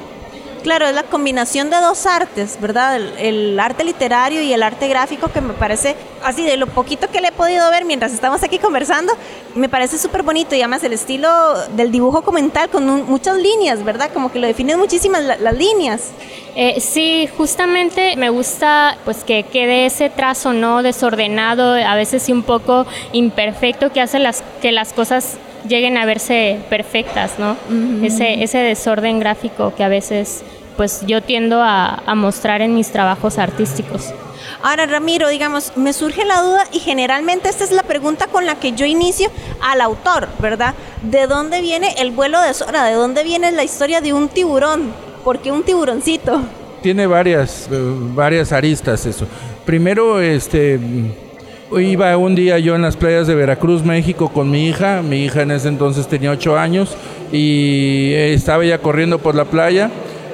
Claro, 0.63 0.85
es 0.85 0.93
la 0.93 1.03
combinación 1.03 1.71
de 1.71 1.77
dos 1.77 2.05
artes, 2.05 2.59
¿verdad? 2.61 3.01
El, 3.17 3.59
arte 3.59 3.83
literario 3.83 4.43
y 4.43 4.53
el 4.53 4.61
arte 4.61 4.87
gráfico 4.87 5.31
que 5.31 5.41
me 5.41 5.53
parece, 5.53 5.95
así 6.23 6.45
de 6.45 6.55
lo 6.55 6.67
poquito 6.67 7.09
que 7.09 7.19
le 7.19 7.29
he 7.29 7.31
podido 7.31 7.69
ver 7.71 7.83
mientras 7.83 8.13
estamos 8.13 8.43
aquí 8.43 8.59
conversando, 8.59 9.13
me 9.55 9.69
parece 9.69 9.97
súper 9.97 10.21
bonito 10.21 10.55
y 10.55 10.61
además 10.61 10.83
el 10.83 10.93
estilo 10.93 11.29
del 11.75 11.91
dibujo 11.91 12.21
comental 12.21 12.69
con 12.69 12.85
muchas 13.05 13.37
líneas, 13.37 13.83
¿verdad? 13.83 14.11
Como 14.13 14.31
que 14.31 14.37
lo 14.37 14.45
definen 14.45 14.77
muchísimas 14.77 15.23
las 15.23 15.57
líneas. 15.57 16.11
Eh, 16.55 16.79
sí, 16.79 17.27
justamente 17.37 18.15
me 18.15 18.29
gusta 18.29 18.97
pues 19.03 19.23
que 19.23 19.43
quede 19.43 19.87
ese 19.87 20.11
trazo 20.11 20.53
no 20.53 20.83
desordenado, 20.83 21.73
a 21.73 21.95
veces 21.95 22.21
sí 22.21 22.33
un 22.33 22.43
poco 22.43 22.85
imperfecto 23.13 23.91
que 23.91 24.01
hace 24.01 24.19
las 24.19 24.43
que 24.61 24.71
las 24.71 24.93
cosas 24.93 25.37
lleguen 25.67 25.97
a 25.97 26.05
verse 26.05 26.59
perfectas, 26.69 27.39
¿no? 27.39 27.55
ese, 28.03 28.43
ese 28.43 28.59
desorden 28.59 29.19
gráfico 29.19 29.73
que 29.75 29.83
a 29.83 29.87
veces 29.87 30.43
pues 30.77 31.03
yo 31.05 31.21
tiendo 31.21 31.61
a, 31.61 32.01
mostrar 32.15 32.61
en 32.61 32.73
mis 32.73 32.89
trabajos 32.89 33.37
artísticos. 33.37 34.13
Ahora, 34.63 34.85
Ramiro, 34.85 35.29
digamos, 35.29 35.73
me 35.75 35.93
surge 35.93 36.25
la 36.25 36.41
duda 36.41 36.63
y 36.71 36.79
generalmente 36.79 37.49
esta 37.49 37.63
es 37.63 37.71
la 37.71 37.83
pregunta 37.83 38.27
con 38.27 38.45
la 38.45 38.55
que 38.55 38.73
yo 38.73 38.85
inicio 38.85 39.29
al 39.61 39.81
autor, 39.81 40.27
¿verdad? 40.39 40.73
¿De 41.03 41.27
dónde 41.27 41.61
viene 41.61 41.93
el 41.99 42.11
vuelo 42.11 42.41
de 42.41 42.53
Sora? 42.53 42.83
¿De 42.85 42.93
dónde 42.93 43.23
viene 43.23 43.51
la 43.51 43.63
historia 43.63 44.01
de 44.01 44.13
un 44.13 44.27
tiburón? 44.29 44.91
¿Por 45.23 45.39
qué 45.39 45.51
un 45.51 45.63
tiburoncito? 45.63 46.41
Tiene 46.81 47.05
varias, 47.05 47.67
eh, 47.71 47.77
varias 48.15 48.51
aristas 48.51 49.05
eso. 49.05 49.27
Primero, 49.65 50.19
este 50.19 50.79
Iba 51.79 52.17
un 52.17 52.35
día 52.35 52.59
yo 52.59 52.75
en 52.75 52.81
las 52.81 52.97
playas 52.97 53.27
de 53.27 53.35
Veracruz, 53.35 53.85
México, 53.85 54.27
con 54.33 54.51
mi 54.51 54.67
hija. 54.67 55.01
Mi 55.01 55.23
hija 55.23 55.43
en 55.43 55.51
ese 55.51 55.69
entonces 55.69 56.05
tenía 56.05 56.31
ocho 56.31 56.57
años 56.57 56.97
y 57.31 58.11
estaba 58.13 58.65
ya 58.65 58.79
corriendo 58.79 59.19
por 59.19 59.35
la 59.35 59.45
playa 59.45 59.89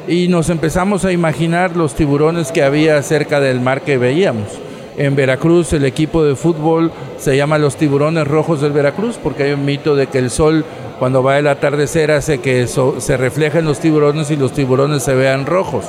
y 0.08 0.30
nos 0.30 0.50
empezamos 0.50 1.06
a 1.06 1.12
imaginar 1.12 1.76
los 1.76 1.94
tiburones 1.94 2.52
que 2.52 2.64
había 2.64 3.00
cerca 3.04 3.40
del 3.40 3.62
mar 3.62 3.82
que 3.82 4.00
veíamos. 4.00 4.48
En 4.98 5.16
Veracruz 5.16 5.74
el 5.74 5.86
equipo 5.86 6.24
de 6.24 6.36
fútbol 6.36 6.92
se 7.20 7.38
llama 7.38 7.60
los 7.60 7.76
tiburones 7.76 8.28
rojos 8.28 8.62
del 8.62 8.72
Veracruz 8.72 9.20
porque 9.22 9.44
hay 9.44 9.52
un 9.52 9.64
mito 9.64 9.96
de 9.96 10.08
que 10.08 10.18
el 10.18 10.32
sol 10.32 10.66
cuando 10.98 11.22
va 11.22 11.38
el 11.38 11.48
atardecer 11.48 12.10
hace 12.10 12.40
que 12.40 12.66
se 12.66 13.18
reflejen 13.18 13.66
los 13.66 13.80
tiburones 13.80 14.32
y 14.32 14.38
los 14.38 14.54
tiburones 14.54 15.04
se 15.04 15.14
vean 15.14 15.46
rojos 15.46 15.86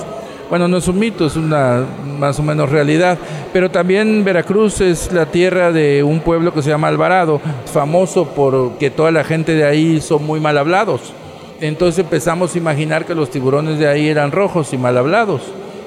bueno, 0.49 0.67
no 0.69 0.79
es 0.79 0.89
un 0.89 0.99
mito, 0.99 1.27
es 1.27 1.37
una 1.37 1.85
más 2.19 2.39
o 2.39 2.43
menos 2.43 2.71
realidad. 2.71 3.19
Pero 3.53 3.71
también 3.71 4.25
Veracruz 4.25 4.81
es 4.81 5.13
la 5.13 5.27
tierra 5.27 5.73
de 5.73 6.03
un 6.03 6.21
pueblo 6.21 6.53
que 6.53 6.63
se 6.63 6.71
llama 6.71 6.89
Alvarado, 6.89 7.41
famoso 7.73 8.29
porque 8.35 8.91
toda 8.91 9.11
la 9.11 9.25
gente 9.25 9.55
de 9.55 9.65
ahí 9.65 10.01
son 10.01 10.25
muy 10.25 10.41
mal 10.41 10.57
hablados. 10.59 11.13
Entonces 11.61 11.99
empezamos 11.99 12.55
a 12.55 12.59
imaginar 12.59 13.05
que 13.05 13.15
los 13.15 13.31
tiburones 13.31 13.79
de 13.79 13.89
ahí 13.89 14.09
eran 14.09 14.31
rojos 14.33 14.73
y 14.73 14.79
mal 14.79 14.97
hablados. 14.97 15.43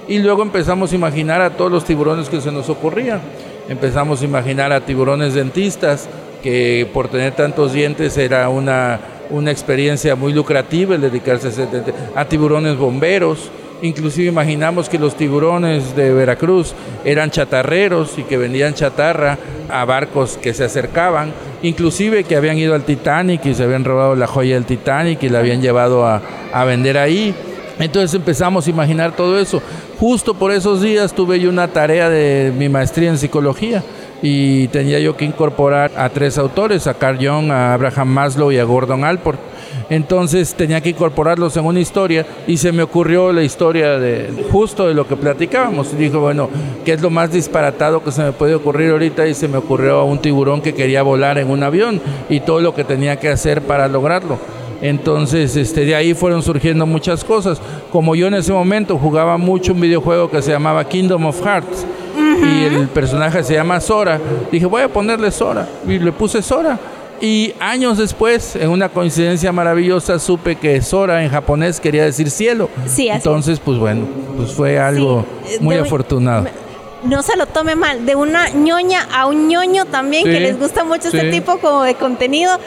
y 0.07 0.19
luego 0.19 0.41
empezamos 0.41 0.91
a 0.91 0.95
imaginar 0.95 1.41
a 1.41 1.51
todos 1.51 1.71
los 1.71 1.85
tiburones 1.85 2.27
que 2.27 2.41
se 2.41 2.51
nos 2.51 2.69
ocurrían. 2.69 3.21
Empezamos 3.69 4.21
a 4.21 4.25
imaginar 4.25 4.73
a 4.73 4.81
tiburones 4.81 5.33
dentistas, 5.33 6.09
que 6.43 6.89
por 6.91 7.07
tener 7.07 7.33
tantos 7.33 7.71
dientes 7.71 8.17
era 8.17 8.49
una, 8.49 8.99
una 9.29 9.51
experiencia 9.51 10.15
muy 10.15 10.33
lucrativa 10.33 10.95
el 10.95 11.01
dedicarse 11.01 11.49
a, 12.15 12.19
a 12.19 12.25
tiburones 12.25 12.77
bomberos. 12.77 13.49
Inclusive 13.81 14.27
imaginamos 14.27 14.89
que 14.89 14.99
los 14.99 15.15
tiburones 15.15 15.95
de 15.95 16.13
Veracruz 16.13 16.73
eran 17.03 17.31
chatarreros 17.31 18.17
y 18.17 18.23
que 18.23 18.37
vendían 18.37 18.75
chatarra 18.75 19.39
a 19.69 19.85
barcos 19.85 20.37
que 20.41 20.53
se 20.53 20.63
acercaban. 20.63 21.33
Inclusive 21.63 22.23
que 22.23 22.35
habían 22.35 22.57
ido 22.57 22.75
al 22.75 22.83
Titanic 22.83 23.45
y 23.45 23.55
se 23.55 23.63
habían 23.63 23.83
robado 23.83 24.15
la 24.15 24.27
joya 24.27 24.55
del 24.55 24.65
Titanic 24.65 25.23
y 25.23 25.29
la 25.29 25.39
habían 25.39 25.61
llevado 25.61 26.05
a, 26.05 26.21
a 26.53 26.63
vender 26.65 26.97
ahí. 26.97 27.33
Entonces 27.79 28.13
empezamos 28.13 28.67
a 28.67 28.69
imaginar 28.69 29.15
todo 29.15 29.39
eso. 29.39 29.61
Justo 29.99 30.35
por 30.35 30.51
esos 30.51 30.81
días 30.81 31.13
tuve 31.13 31.39
yo 31.39 31.49
una 31.49 31.67
tarea 31.67 32.09
de 32.09 32.53
mi 32.55 32.69
maestría 32.69 33.09
en 33.09 33.17
psicología 33.17 33.83
y 34.21 34.67
tenía 34.67 34.99
yo 34.99 35.17
que 35.17 35.25
incorporar 35.25 35.91
a 35.95 36.09
tres 36.09 36.37
autores, 36.37 36.87
a 36.87 36.93
Carl 36.93 37.17
Jung, 37.17 37.51
a 37.51 37.73
Abraham 37.73 38.09
Maslow 38.09 38.51
y 38.51 38.59
a 38.59 38.63
Gordon 38.63 39.03
Alport. 39.03 39.39
Entonces 39.89 40.53
tenía 40.53 40.81
que 40.81 40.89
incorporarlos 40.89 41.57
en 41.57 41.65
una 41.65 41.79
historia 41.79 42.25
y 42.47 42.57
se 42.57 42.71
me 42.71 42.83
ocurrió 42.83 43.33
la 43.33 43.43
historia 43.43 43.99
de 43.99 44.45
justo 44.51 44.87
de 44.87 44.93
lo 44.93 45.07
que 45.07 45.15
platicábamos. 45.15 45.93
Y 45.93 45.97
dijo, 45.97 46.19
bueno, 46.19 46.49
¿qué 46.85 46.93
es 46.93 47.01
lo 47.01 47.09
más 47.09 47.31
disparatado 47.31 48.03
que 48.03 48.11
se 48.11 48.23
me 48.23 48.31
puede 48.31 48.55
ocurrir 48.55 48.91
ahorita? 48.91 49.27
Y 49.27 49.33
se 49.33 49.47
me 49.47 49.57
ocurrió 49.57 50.03
un 50.05 50.19
tiburón 50.19 50.61
que 50.61 50.73
quería 50.73 51.03
volar 51.03 51.37
en 51.37 51.49
un 51.49 51.63
avión 51.63 51.99
y 52.29 52.41
todo 52.41 52.61
lo 52.61 52.75
que 52.75 52.83
tenía 52.83 53.17
que 53.17 53.29
hacer 53.29 53.61
para 53.61 53.87
lograrlo. 53.87 54.37
Entonces, 54.81 55.55
este, 55.55 55.85
de 55.85 55.95
ahí 55.95 56.13
fueron 56.13 56.41
surgiendo 56.41 56.85
muchas 56.85 57.23
cosas. 57.23 57.61
Como 57.91 58.15
yo 58.15 58.27
en 58.27 58.33
ese 58.35 58.51
momento 58.51 58.97
jugaba 58.97 59.37
mucho 59.37 59.73
un 59.73 59.81
videojuego 59.81 60.29
que 60.29 60.41
se 60.41 60.51
llamaba 60.51 60.87
Kingdom 60.87 61.25
of 61.25 61.43
Hearts 61.43 61.85
y 62.41 62.65
el 62.65 62.87
personaje 62.87 63.43
se 63.43 63.53
llama 63.53 63.79
Sora, 63.79 64.19
dije, 64.51 64.65
voy 64.65 64.81
a 64.81 64.87
ponerle 64.89 65.31
Sora 65.31 65.67
y 65.87 65.99
le 65.99 66.11
puse 66.11 66.41
Sora. 66.41 66.77
Y 67.23 67.53
años 67.59 67.99
después, 67.99 68.55
en 68.55 68.69
una 68.71 68.89
coincidencia 68.89 69.51
maravillosa, 69.51 70.17
supe 70.17 70.55
que 70.55 70.81
Sora 70.81 71.23
en 71.23 71.29
japonés 71.29 71.79
quería 71.79 72.03
decir 72.03 72.31
cielo. 72.31 72.67
Sí, 72.87 73.09
así. 73.09 73.17
Entonces, 73.17 73.59
pues 73.59 73.77
bueno, 73.77 74.07
pues 74.37 74.53
fue 74.53 74.79
algo 74.79 75.23
Sí, 75.47 75.57
muy 75.59 75.75
de- 75.75 75.81
afortunado. 75.81 76.45
No 77.03 77.21
se 77.23 77.35
lo 77.37 77.45
tome 77.47 77.75
mal, 77.75 78.05
de 78.05 78.15
una 78.15 78.49
ñoña 78.49 79.07
a 79.13 79.25
un 79.27 79.47
ñoño 79.47 79.85
también, 79.85 80.23
que 80.23 80.39
les 80.39 80.59
gusta 80.59 80.83
mucho 80.83 81.07
este 81.09 81.29
tipo 81.31 81.57
como 81.59 81.83
de 81.83 81.93
contenido. 81.95 82.59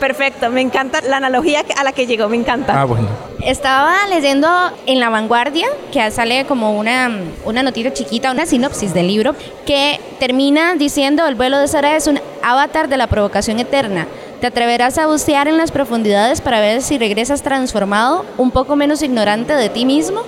Perfecto, 0.00 0.50
me 0.50 0.60
encanta 0.60 1.00
la 1.02 1.18
analogía 1.18 1.62
a 1.78 1.84
la 1.84 1.92
que 1.92 2.06
llegó, 2.06 2.28
me 2.28 2.36
encanta. 2.36 2.78
Ah, 2.80 2.84
bueno. 2.84 3.08
Estaba 3.44 4.06
leyendo 4.08 4.48
en 4.86 5.00
La 5.00 5.10
Vanguardia, 5.10 5.66
que 5.92 6.10
sale 6.10 6.46
como 6.46 6.78
una, 6.78 7.10
una 7.44 7.62
notita 7.62 7.92
chiquita, 7.92 8.32
una 8.32 8.46
sinopsis 8.46 8.94
del 8.94 9.06
libro, 9.06 9.34
que 9.66 10.00
termina 10.18 10.76
diciendo, 10.76 11.26
el 11.26 11.34
vuelo 11.34 11.58
de 11.58 11.68
Sara 11.68 11.94
es 11.94 12.06
un 12.06 12.18
avatar 12.42 12.88
de 12.88 12.96
la 12.96 13.06
provocación 13.06 13.60
eterna. 13.60 14.06
Te 14.40 14.46
atreverás 14.46 14.96
a 14.96 15.08
bucear 15.08 15.46
en 15.46 15.58
las 15.58 15.72
profundidades 15.72 16.40
para 16.40 16.60
ver 16.60 16.80
si 16.80 16.96
regresas 16.96 17.42
transformado, 17.42 18.24
un 18.38 18.50
poco 18.50 18.76
menos 18.76 19.02
ignorante 19.02 19.52
de 19.52 19.68
ti 19.68 19.84
mismo. 19.84 20.22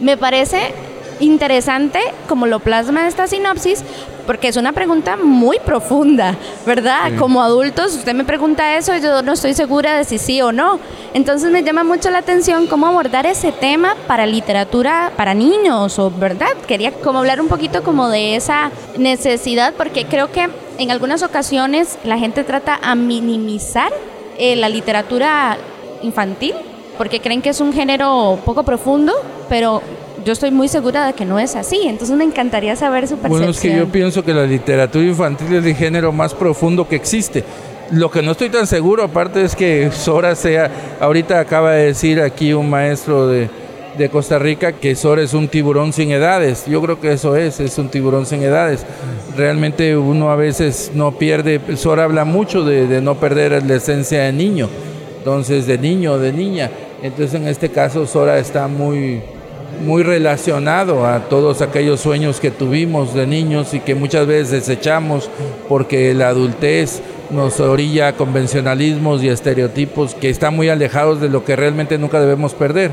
Me 0.00 0.16
parece 0.16 0.74
interesante 1.20 2.00
como 2.28 2.46
lo 2.46 2.58
plasma 2.58 3.06
esta 3.06 3.28
sinopsis, 3.28 3.84
porque 4.26 4.48
es 4.48 4.56
una 4.56 4.72
pregunta 4.72 5.16
muy 5.16 5.58
profunda, 5.58 6.36
¿verdad? 6.66 7.12
Como 7.18 7.42
adultos, 7.42 7.94
usted 7.94 8.14
me 8.14 8.24
pregunta 8.24 8.76
eso 8.76 8.94
y 8.94 9.00
yo 9.00 9.22
no 9.22 9.32
estoy 9.32 9.54
segura 9.54 9.96
de 9.96 10.04
si 10.04 10.18
sí 10.18 10.42
o 10.42 10.52
no. 10.52 10.78
Entonces 11.14 11.50
me 11.50 11.62
llama 11.62 11.84
mucho 11.84 12.10
la 12.10 12.18
atención 12.18 12.66
cómo 12.66 12.86
abordar 12.86 13.26
ese 13.26 13.52
tema 13.52 13.94
para 14.06 14.26
literatura 14.26 15.12
para 15.16 15.34
niños, 15.34 15.98
o 15.98 16.10
¿verdad? 16.10 16.48
Quería 16.66 16.92
como 16.92 17.20
hablar 17.20 17.40
un 17.40 17.48
poquito 17.48 17.82
como 17.82 18.08
de 18.08 18.36
esa 18.36 18.70
necesidad, 18.98 19.74
porque 19.74 20.04
creo 20.04 20.30
que 20.30 20.48
en 20.78 20.90
algunas 20.90 21.22
ocasiones 21.22 21.98
la 22.04 22.18
gente 22.18 22.44
trata 22.44 22.78
a 22.82 22.94
minimizar 22.94 23.92
eh, 24.38 24.56
la 24.56 24.68
literatura 24.68 25.56
infantil, 26.02 26.54
porque 26.98 27.20
creen 27.20 27.42
que 27.42 27.50
es 27.50 27.60
un 27.60 27.72
género 27.72 28.38
poco 28.44 28.62
profundo, 28.64 29.14
pero 29.48 29.82
yo 30.26 30.32
estoy 30.32 30.50
muy 30.50 30.66
segura 30.66 31.06
de 31.06 31.12
que 31.12 31.24
no 31.24 31.38
es 31.38 31.54
así. 31.54 31.82
Entonces 31.84 32.16
me 32.16 32.24
encantaría 32.24 32.74
saber 32.74 33.06
su 33.06 33.14
percepción. 33.14 33.38
Bueno, 33.38 33.50
es 33.52 33.60
que 33.60 33.76
yo 33.76 33.86
pienso 33.86 34.24
que 34.24 34.34
la 34.34 34.44
literatura 34.44 35.04
infantil 35.04 35.54
es 35.54 35.64
el 35.64 35.76
género 35.76 36.10
más 36.10 36.34
profundo 36.34 36.88
que 36.88 36.96
existe. 36.96 37.44
Lo 37.92 38.10
que 38.10 38.22
no 38.22 38.32
estoy 38.32 38.50
tan 38.50 38.66
seguro, 38.66 39.04
aparte, 39.04 39.44
es 39.44 39.54
que 39.54 39.88
Sora 39.92 40.34
sea, 40.34 40.68
ahorita 40.98 41.38
acaba 41.38 41.70
de 41.70 41.86
decir 41.86 42.20
aquí 42.20 42.52
un 42.52 42.68
maestro 42.68 43.28
de, 43.28 43.48
de 43.96 44.08
Costa 44.08 44.40
Rica 44.40 44.72
que 44.72 44.96
Sora 44.96 45.22
es 45.22 45.32
un 45.32 45.46
tiburón 45.46 45.92
sin 45.92 46.10
edades. 46.10 46.66
Yo 46.66 46.82
creo 46.82 47.00
que 47.00 47.12
eso 47.12 47.36
es, 47.36 47.60
es 47.60 47.78
un 47.78 47.88
tiburón 47.88 48.26
sin 48.26 48.42
edades. 48.42 48.84
Realmente 49.36 49.96
uno 49.96 50.32
a 50.32 50.36
veces 50.36 50.90
no 50.92 51.12
pierde, 51.12 51.60
Sora 51.76 52.02
habla 52.02 52.24
mucho 52.24 52.64
de, 52.64 52.88
de 52.88 53.00
no 53.00 53.14
perder 53.14 53.64
la 53.64 53.76
esencia 53.76 54.24
de 54.24 54.32
niño, 54.32 54.68
entonces 55.18 55.68
de 55.68 55.78
niño 55.78 56.14
o 56.14 56.18
de 56.18 56.32
niña. 56.32 56.68
Entonces 57.00 57.34
en 57.34 57.46
este 57.46 57.68
caso 57.68 58.08
Sora 58.08 58.38
está 58.38 58.66
muy, 58.66 59.22
muy 59.80 60.02
relacionado 60.02 61.06
a 61.06 61.20
todos 61.28 61.62
aquellos 61.62 62.00
sueños 62.00 62.40
que 62.40 62.50
tuvimos 62.50 63.14
de 63.14 63.26
niños 63.26 63.74
y 63.74 63.80
que 63.80 63.94
muchas 63.94 64.26
veces 64.26 64.50
desechamos 64.50 65.30
porque 65.68 66.14
la 66.14 66.28
adultez 66.28 67.02
nos 67.30 67.60
orilla 67.60 68.08
a 68.08 68.12
convencionalismos 68.14 69.22
y 69.22 69.28
estereotipos 69.28 70.14
que 70.14 70.30
están 70.30 70.54
muy 70.54 70.68
alejados 70.68 71.20
de 71.20 71.28
lo 71.28 71.44
que 71.44 71.56
realmente 71.56 71.98
nunca 71.98 72.20
debemos 72.20 72.54
perder. 72.54 72.92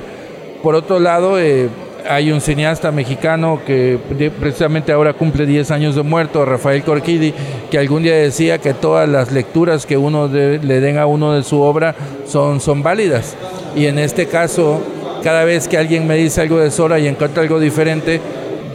Por 0.62 0.76
otro 0.76 1.00
lado, 1.00 1.40
eh, 1.40 1.70
hay 2.10 2.32
un 2.32 2.42
cineasta 2.42 2.92
mexicano 2.92 3.62
que 3.66 3.98
precisamente 4.40 4.92
ahora 4.92 5.14
cumple 5.14 5.46
10 5.46 5.72
años 5.72 5.96
de 5.96 6.04
muerto, 6.04 6.46
Rafael 6.46 6.84
Corquidi, 6.84 7.34
que 7.70 7.78
algún 7.78 8.04
día 8.04 8.16
decía 8.16 8.58
que 8.58 8.74
todas 8.74 9.08
las 9.08 9.32
lecturas 9.32 9.86
que 9.86 9.98
uno 9.98 10.28
le 10.28 10.60
den 10.80 10.98
a 10.98 11.06
uno 11.06 11.34
de 11.34 11.44
su 11.44 11.62
obra 11.62 11.96
son, 12.26 12.60
son 12.60 12.84
válidas. 12.84 13.36
Y 13.76 13.86
en 13.86 14.00
este 14.00 14.28
caso, 14.28 14.82
cada 15.24 15.46
vez 15.46 15.68
que 15.68 15.78
alguien 15.78 16.06
me 16.06 16.16
dice 16.16 16.42
algo 16.42 16.60
de 16.60 16.70
Sora 16.70 17.00
y 17.00 17.08
encuentra 17.08 17.42
algo 17.42 17.60
diferente, 17.60 18.20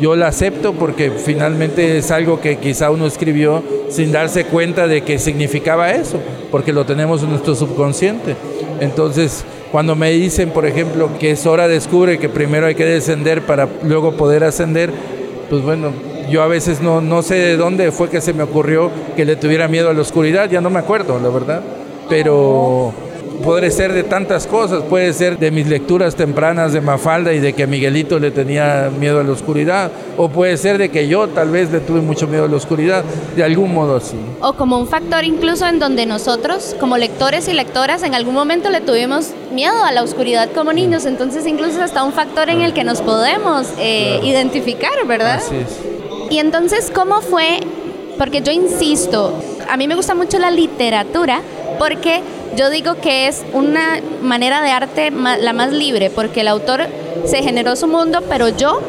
yo 0.00 0.16
la 0.16 0.28
acepto 0.28 0.72
porque 0.72 1.10
finalmente 1.10 1.98
es 1.98 2.10
algo 2.10 2.40
que 2.40 2.56
quizá 2.56 2.90
uno 2.90 3.06
escribió 3.06 3.62
sin 3.90 4.12
darse 4.12 4.44
cuenta 4.44 4.86
de 4.86 5.02
que 5.02 5.18
significaba 5.18 5.92
eso, 5.92 6.18
porque 6.50 6.72
lo 6.72 6.86
tenemos 6.86 7.22
en 7.22 7.30
nuestro 7.30 7.54
subconsciente. 7.54 8.36
Entonces, 8.80 9.44
cuando 9.72 9.96
me 9.96 10.10
dicen, 10.10 10.50
por 10.50 10.66
ejemplo, 10.66 11.10
que 11.18 11.36
Sora 11.36 11.68
descubre 11.68 12.18
que 12.18 12.28
primero 12.28 12.66
hay 12.66 12.74
que 12.74 12.84
descender 12.86 13.42
para 13.42 13.68
luego 13.82 14.12
poder 14.12 14.44
ascender, 14.44 14.90
pues 15.50 15.62
bueno, 15.62 15.92
yo 16.30 16.42
a 16.42 16.46
veces 16.46 16.80
no, 16.80 17.00
no 17.00 17.22
sé 17.22 17.34
de 17.34 17.56
dónde 17.56 17.90
fue 17.90 18.08
que 18.08 18.20
se 18.20 18.32
me 18.32 18.42
ocurrió 18.42 18.90
que 19.16 19.24
le 19.24 19.36
tuviera 19.36 19.68
miedo 19.68 19.90
a 19.90 19.94
la 19.94 20.00
oscuridad, 20.00 20.48
ya 20.50 20.60
no 20.60 20.70
me 20.70 20.78
acuerdo, 20.78 21.18
la 21.18 21.28
verdad, 21.28 21.62
pero 22.08 22.92
puede 23.42 23.70
ser 23.70 23.92
de 23.92 24.02
tantas 24.02 24.46
cosas, 24.46 24.82
puede 24.84 25.12
ser 25.12 25.38
de 25.38 25.50
mis 25.50 25.66
lecturas 25.66 26.14
tempranas 26.14 26.72
de 26.72 26.80
Mafalda 26.80 27.32
y 27.32 27.38
de 27.38 27.52
que 27.52 27.66
Miguelito 27.66 28.18
le 28.18 28.30
tenía 28.30 28.90
miedo 28.98 29.20
a 29.20 29.22
la 29.22 29.32
oscuridad, 29.32 29.90
o 30.16 30.28
puede 30.28 30.56
ser 30.56 30.78
de 30.78 30.90
que 30.90 31.08
yo 31.08 31.28
tal 31.28 31.50
vez 31.50 31.70
le 31.70 31.80
tuve 31.80 32.00
mucho 32.00 32.26
miedo 32.26 32.44
a 32.44 32.48
la 32.48 32.56
oscuridad, 32.56 33.04
de 33.36 33.44
algún 33.44 33.72
modo 33.72 33.96
así. 33.96 34.16
O 34.40 34.52
como 34.54 34.78
un 34.78 34.86
factor 34.86 35.24
incluso 35.24 35.66
en 35.66 35.78
donde 35.78 36.06
nosotros, 36.06 36.76
como 36.78 36.96
lectores 36.96 37.48
y 37.48 37.52
lectoras, 37.52 38.02
en 38.02 38.14
algún 38.14 38.34
momento 38.34 38.70
le 38.70 38.80
tuvimos 38.80 39.32
miedo 39.52 39.84
a 39.84 39.92
la 39.92 40.02
oscuridad 40.02 40.50
como 40.54 40.72
niños, 40.72 41.06
entonces 41.06 41.46
incluso 41.46 41.82
hasta 41.82 42.04
un 42.04 42.12
factor 42.12 42.50
en 42.50 42.62
el 42.62 42.72
que 42.72 42.84
nos 42.84 43.00
podemos 43.00 43.68
eh, 43.78 44.20
identificar, 44.22 44.92
¿verdad? 45.06 45.36
Así 45.36 45.56
es. 45.56 45.78
Y 46.30 46.38
entonces, 46.38 46.90
¿cómo 46.94 47.22
fue? 47.22 47.60
Porque 48.18 48.42
yo 48.42 48.52
insisto, 48.52 49.32
a 49.68 49.76
mí 49.76 49.86
me 49.88 49.94
gusta 49.94 50.14
mucho 50.14 50.38
la 50.38 50.50
literatura 50.50 51.40
porque 51.78 52.22
yo 52.56 52.70
digo 52.70 52.94
que 52.96 53.28
es 53.28 53.44
una 53.52 54.00
manera 54.22 54.62
de 54.62 54.70
arte 54.70 55.10
la 55.10 55.52
más 55.52 55.72
libre, 55.72 56.10
porque 56.10 56.40
el 56.40 56.48
autor 56.48 56.86
se 57.24 57.42
generó 57.42 57.76
su 57.76 57.86
mundo, 57.86 58.20
pero 58.28 58.48
yo 58.48 58.80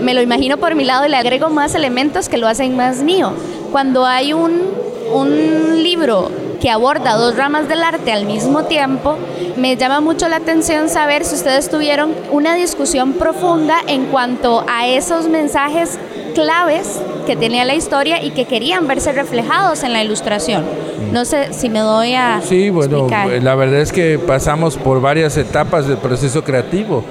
me 0.00 0.14
lo 0.14 0.22
imagino 0.22 0.58
por 0.58 0.74
mi 0.74 0.84
lado 0.84 1.06
y 1.06 1.08
le 1.08 1.16
agrego 1.16 1.48
más 1.50 1.74
elementos 1.74 2.28
que 2.28 2.36
lo 2.36 2.48
hacen 2.48 2.76
más 2.76 3.02
mío. 3.02 3.32
Cuando 3.72 4.06
hay 4.06 4.32
un, 4.32 4.62
un 5.12 5.82
libro 5.82 6.30
que 6.60 6.70
aborda 6.70 7.14
dos 7.16 7.36
ramas 7.36 7.68
del 7.68 7.82
arte 7.82 8.12
al 8.12 8.26
mismo 8.26 8.64
tiempo, 8.64 9.16
me 9.56 9.76
llama 9.76 10.00
mucho 10.00 10.28
la 10.28 10.36
atención 10.36 10.88
saber 10.88 11.24
si 11.24 11.34
ustedes 11.34 11.70
tuvieron 11.70 12.14
una 12.30 12.54
discusión 12.54 13.14
profunda 13.14 13.76
en 13.86 14.06
cuanto 14.06 14.64
a 14.68 14.86
esos 14.86 15.28
mensajes 15.28 15.98
claves 16.34 17.00
que 17.26 17.36
tenía 17.36 17.64
la 17.66 17.74
historia 17.74 18.22
y 18.24 18.30
que 18.30 18.46
querían 18.46 18.86
verse 18.86 19.12
reflejados 19.12 19.82
en 19.82 19.92
la 19.92 20.02
ilustración. 20.02 20.64
No 21.12 21.24
sé 21.24 21.52
si 21.52 21.68
me 21.68 21.80
doy 21.80 22.14
a 22.14 22.40
Sí, 22.42 22.70
bueno, 22.70 23.00
explicar. 23.06 23.42
la 23.42 23.54
verdad 23.54 23.80
es 23.80 23.92
que 23.92 24.18
pasamos 24.18 24.76
por 24.76 25.00
varias 25.00 25.36
etapas 25.36 25.86
del 25.86 25.98
proceso 25.98 26.42
creativo. 26.42 27.04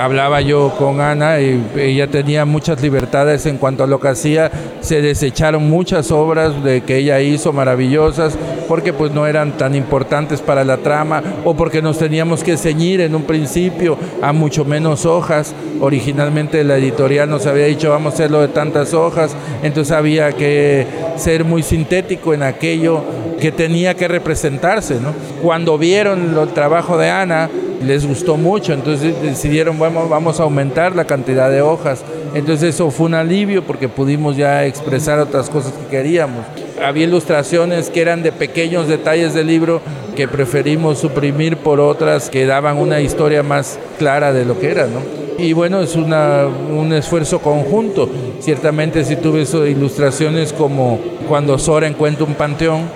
Hablaba 0.00 0.40
yo 0.40 0.72
con 0.78 1.00
Ana 1.00 1.40
y 1.40 1.60
ella 1.76 2.06
tenía 2.06 2.44
muchas 2.44 2.80
libertades 2.80 3.44
en 3.46 3.58
cuanto 3.58 3.82
a 3.82 3.86
lo 3.86 3.98
que 3.98 4.08
hacía. 4.08 4.50
Se 4.80 5.02
desecharon 5.02 5.68
muchas 5.68 6.10
obras 6.12 6.62
de 6.62 6.82
que 6.82 6.98
ella 6.98 7.20
hizo 7.20 7.52
maravillosas 7.52 8.34
porque 8.68 8.92
pues 8.92 9.12
no 9.12 9.26
eran 9.26 9.52
tan 9.58 9.74
importantes 9.74 10.40
para 10.40 10.64
la 10.64 10.76
trama 10.78 11.22
o 11.44 11.54
porque 11.54 11.82
nos 11.82 11.98
teníamos 11.98 12.44
que 12.44 12.56
ceñir 12.56 13.00
en 13.00 13.14
un 13.14 13.22
principio 13.24 13.96
a 14.22 14.32
mucho 14.32 14.64
menos 14.64 15.04
hojas. 15.04 15.54
Originalmente 15.80 16.62
la 16.64 16.76
editorial 16.76 17.28
nos 17.28 17.46
había 17.46 17.66
dicho 17.66 17.90
vamos 17.90 18.12
a 18.12 18.14
hacerlo 18.14 18.40
de 18.40 18.48
tantas 18.48 18.94
hojas, 18.94 19.34
entonces 19.62 19.92
había 19.92 20.32
que 20.32 20.86
ser 21.16 21.44
muy 21.44 21.62
sintético 21.62 22.34
en 22.34 22.42
aquello 22.42 23.02
que 23.40 23.52
tenía 23.52 23.94
que 23.94 24.08
representarse. 24.08 25.00
¿no? 25.00 25.12
Cuando 25.42 25.78
vieron 25.78 26.36
el 26.38 26.48
trabajo 26.48 26.98
de 26.98 27.10
Ana, 27.10 27.48
les 27.84 28.06
gustó 28.06 28.36
mucho, 28.36 28.72
entonces 28.72 29.20
decidieron 29.22 29.78
vamos, 29.78 30.08
vamos 30.08 30.38
a 30.40 30.44
aumentar 30.44 30.94
la 30.94 31.04
cantidad 31.04 31.50
de 31.50 31.62
hojas. 31.62 32.04
Entonces 32.34 32.74
eso 32.74 32.90
fue 32.90 33.06
un 33.06 33.14
alivio 33.14 33.62
porque 33.64 33.88
pudimos 33.88 34.36
ya 34.36 34.64
expresar 34.64 35.18
otras 35.18 35.50
cosas 35.50 35.72
que 35.72 35.96
queríamos. 35.96 36.44
Había 36.82 37.04
ilustraciones 37.04 37.90
que 37.90 38.00
eran 38.00 38.22
de 38.22 38.32
pequeños 38.32 38.88
detalles 38.88 39.34
del 39.34 39.48
libro 39.48 39.80
que 40.16 40.28
preferimos 40.28 40.98
suprimir 40.98 41.56
por 41.56 41.80
otras 41.80 42.30
que 42.30 42.46
daban 42.46 42.78
una 42.78 43.00
historia 43.00 43.42
más 43.42 43.78
clara 43.98 44.32
de 44.32 44.44
lo 44.44 44.58
que 44.58 44.70
era, 44.70 44.86
¿no? 44.86 45.00
Y 45.38 45.54
bueno, 45.54 45.80
es 45.80 45.96
una, 45.96 46.46
un 46.46 46.92
esfuerzo 46.92 47.40
conjunto. 47.40 48.08
Ciertamente 48.42 49.04
si 49.04 49.14
tuve 49.14 49.42
eso, 49.42 49.64
ilustraciones 49.68 50.52
como 50.52 50.98
cuando 51.28 51.60
Sora 51.60 51.86
encuentra 51.86 52.24
un 52.24 52.34
panteón, 52.34 52.90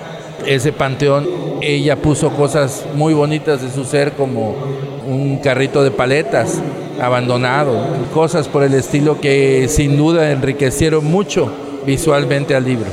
ese 0.44 0.72
panteón, 0.72 1.24
ella 1.62 1.94
puso 1.94 2.30
cosas 2.30 2.84
muy 2.94 3.14
bonitas 3.14 3.62
de 3.62 3.70
su 3.70 3.84
ser 3.84 4.14
como 4.14 4.56
un 5.06 5.38
carrito 5.38 5.84
de 5.84 5.92
paletas 5.92 6.60
abandonado, 7.00 7.78
cosas 8.12 8.48
por 8.48 8.64
el 8.64 8.74
estilo 8.74 9.20
que 9.20 9.68
sin 9.68 9.96
duda 9.96 10.32
enriquecieron 10.32 11.04
mucho 11.04 11.52
visualmente 11.86 12.56
al 12.56 12.64
libro. 12.64 12.90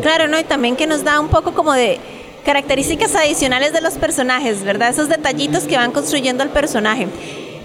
Claro, 0.00 0.28
¿no? 0.28 0.38
Y 0.38 0.44
también 0.44 0.76
que 0.76 0.86
nos 0.86 1.02
da 1.02 1.18
un 1.18 1.26
poco 1.26 1.54
como 1.54 1.72
de 1.72 1.98
características 2.44 3.16
adicionales 3.16 3.72
de 3.72 3.80
los 3.80 3.94
personajes, 3.94 4.62
¿verdad? 4.62 4.90
Esos 4.90 5.08
detallitos 5.08 5.64
que 5.64 5.76
van 5.76 5.90
construyendo 5.90 6.44
el 6.44 6.50
personaje. 6.50 7.08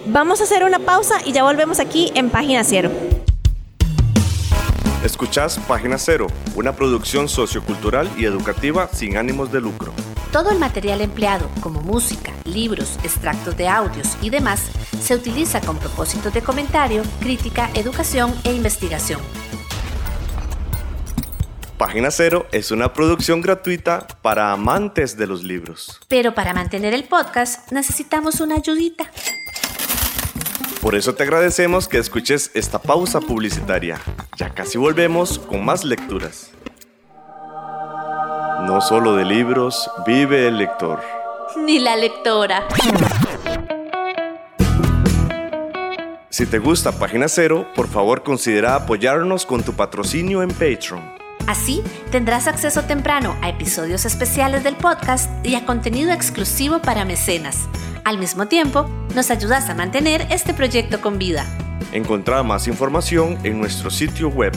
Vamos 0.07 0.41
a 0.41 0.45
hacer 0.45 0.63
una 0.63 0.79
pausa 0.79 1.17
y 1.27 1.31
ya 1.31 1.43
volvemos 1.43 1.79
aquí 1.79 2.11
en 2.15 2.31
Página 2.31 2.63
Cero. 2.63 2.89
Escuchás 5.03 5.57
Página 5.67 5.97
Cero, 5.97 6.27
una 6.53 6.75
producción 6.75 7.27
sociocultural 7.27 8.07
y 8.19 8.25
educativa 8.25 8.87
sin 8.93 9.17
ánimos 9.17 9.51
de 9.51 9.59
lucro. 9.59 9.91
Todo 10.31 10.51
el 10.51 10.59
material 10.59 11.01
empleado, 11.01 11.49
como 11.59 11.81
música, 11.81 12.31
libros, 12.45 12.99
extractos 13.03 13.57
de 13.57 13.67
audios 13.67 14.15
y 14.21 14.29
demás, 14.29 14.69
se 15.01 15.15
utiliza 15.15 15.59
con 15.59 15.79
propósitos 15.79 16.31
de 16.35 16.43
comentario, 16.43 17.01
crítica, 17.19 17.71
educación 17.73 18.31
e 18.43 18.53
investigación. 18.53 19.19
Página 21.79 22.11
Cero 22.11 22.45
es 22.51 22.69
una 22.69 22.93
producción 22.93 23.41
gratuita 23.41 24.05
para 24.21 24.51
amantes 24.51 25.17
de 25.17 25.25
los 25.25 25.43
libros. 25.43 25.99
Pero 26.09 26.35
para 26.35 26.53
mantener 26.53 26.93
el 26.93 27.05
podcast 27.05 27.71
necesitamos 27.71 28.39
una 28.39 28.57
ayudita. 28.57 29.09
Por 30.81 30.95
eso 30.95 31.13
te 31.13 31.21
agradecemos 31.21 31.87
que 31.87 31.99
escuches 31.99 32.49
esta 32.55 32.79
pausa 32.79 33.21
publicitaria. 33.21 34.01
Ya 34.35 34.49
casi 34.49 34.79
volvemos 34.79 35.37
con 35.37 35.63
más 35.63 35.85
lecturas. 35.85 36.49
No 38.65 38.81
solo 38.81 39.15
de 39.15 39.23
libros 39.23 39.87
vive 40.07 40.47
el 40.47 40.57
lector. 40.57 40.99
Ni 41.55 41.77
la 41.77 41.95
lectora. 41.95 42.67
Si 46.31 46.47
te 46.47 46.57
gusta 46.57 46.91
Página 46.93 47.27
Cero, 47.27 47.67
por 47.75 47.87
favor 47.87 48.23
considera 48.23 48.73
apoyarnos 48.73 49.45
con 49.45 49.61
tu 49.61 49.73
patrocinio 49.73 50.41
en 50.41 50.49
Patreon. 50.49 51.21
Así 51.45 51.83
tendrás 52.09 52.47
acceso 52.47 52.83
temprano 52.83 53.35
a 53.43 53.49
episodios 53.49 54.05
especiales 54.05 54.63
del 54.63 54.75
podcast 54.77 55.29
y 55.45 55.53
a 55.53 55.63
contenido 55.63 56.11
exclusivo 56.11 56.79
para 56.79 57.05
mecenas. 57.05 57.67
Al 58.03 58.17
mismo 58.17 58.47
tiempo, 58.47 58.89
nos 59.15 59.29
ayudas 59.29 59.69
a 59.69 59.75
mantener 59.75 60.25
este 60.31 60.53
proyecto 60.53 60.99
con 61.01 61.19
vida. 61.19 61.45
Encontrá 61.91 62.41
más 62.43 62.67
información 62.67 63.37
en 63.43 63.59
nuestro 63.59 63.89
sitio 63.89 64.29
web 64.29 64.53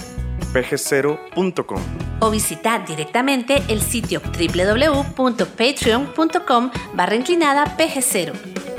pg0.com. 0.52 1.80
O 2.20 2.30
visitar 2.30 2.86
directamente 2.86 3.60
el 3.68 3.82
sitio 3.82 4.20
www.patreon.com 4.20 6.70
barra 6.94 7.16
inclinada 7.16 7.76
pg0. 7.76 8.73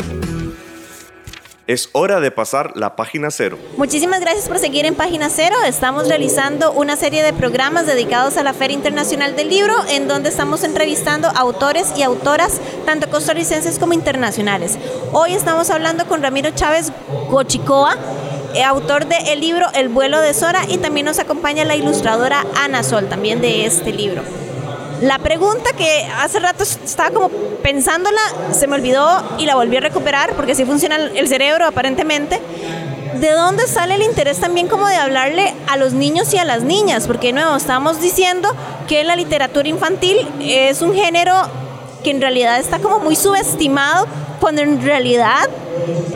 Es 1.67 1.89
hora 1.93 2.19
de 2.19 2.29
pasar 2.29 2.77
la 2.77 2.95
página 2.95 3.31
cero. 3.31 3.57
Muchísimas 3.75 4.19
gracias 4.19 4.47
por 4.47 4.59
seguir 4.59 4.85
en 4.85 4.93
Página 4.93 5.31
Cero. 5.31 5.55
Estamos 5.65 6.07
realizando 6.07 6.71
una 6.71 6.95
serie 6.95 7.23
de 7.23 7.33
programas 7.33 7.87
dedicados 7.87 8.37
a 8.37 8.43
la 8.43 8.53
Feria 8.53 8.75
Internacional 8.75 9.35
del 9.35 9.49
Libro, 9.49 9.73
en 9.89 10.07
donde 10.07 10.29
estamos 10.29 10.63
entrevistando 10.63 11.27
autores 11.27 11.91
y 11.97 12.03
autoras, 12.03 12.61
tanto 12.85 13.09
costarricenses 13.09 13.79
como 13.79 13.93
internacionales. 13.93 14.77
Hoy 15.11 15.33
estamos 15.33 15.71
hablando 15.71 16.05
con 16.05 16.21
Ramiro 16.21 16.51
Chávez 16.51 16.91
Gochicoa, 17.31 17.97
eh, 18.53 18.63
autor 18.63 19.07
del 19.07 19.39
libro 19.39 19.65
El 19.73 19.89
vuelo 19.89 20.21
de 20.21 20.35
Sora, 20.35 20.61
y 20.69 20.77
también 20.77 21.07
nos 21.07 21.17
acompaña 21.17 21.65
la 21.65 21.75
ilustradora 21.75 22.45
Ana 22.57 22.83
Sol, 22.83 23.09
también 23.09 23.41
de 23.41 23.65
este 23.65 23.91
libro. 23.91 24.21
La 25.01 25.19
pregunta 25.19 25.71
que 25.77 26.07
hace 26.17 26.39
rato 26.39 26.63
estaba 26.63 27.11
como 27.11 27.29
pensándola, 27.29 28.21
se 28.51 28.67
me 28.67 28.75
olvidó 28.75 29.23
y 29.37 29.45
la 29.45 29.55
volví 29.55 29.77
a 29.77 29.81
recuperar 29.81 30.33
porque 30.35 30.53
así 30.53 30.65
funciona 30.65 30.95
el 30.95 31.27
cerebro 31.27 31.65
aparentemente. 31.65 32.39
¿De 33.15 33.31
dónde 33.31 33.67
sale 33.67 33.95
el 33.95 34.01
interés 34.01 34.39
también 34.39 34.67
como 34.67 34.87
de 34.87 34.95
hablarle 34.95 35.53
a 35.67 35.77
los 35.77 35.93
niños 35.93 36.33
y 36.33 36.37
a 36.37 36.45
las 36.45 36.63
niñas? 36.63 37.07
Porque 37.07 37.27
de 37.27 37.33
nuevo 37.33 37.55
estamos 37.55 38.01
diciendo 38.01 38.49
que 38.87 39.03
la 39.03 39.15
literatura 39.15 39.67
infantil 39.67 40.27
es 40.41 40.81
un 40.81 40.93
género 40.93 41.33
que 42.03 42.11
en 42.11 42.21
realidad 42.21 42.59
está 42.59 42.79
como 42.79 42.99
muy 42.99 43.15
subestimado 43.15 44.05
cuando 44.39 44.61
en 44.61 44.81
realidad 44.81 45.49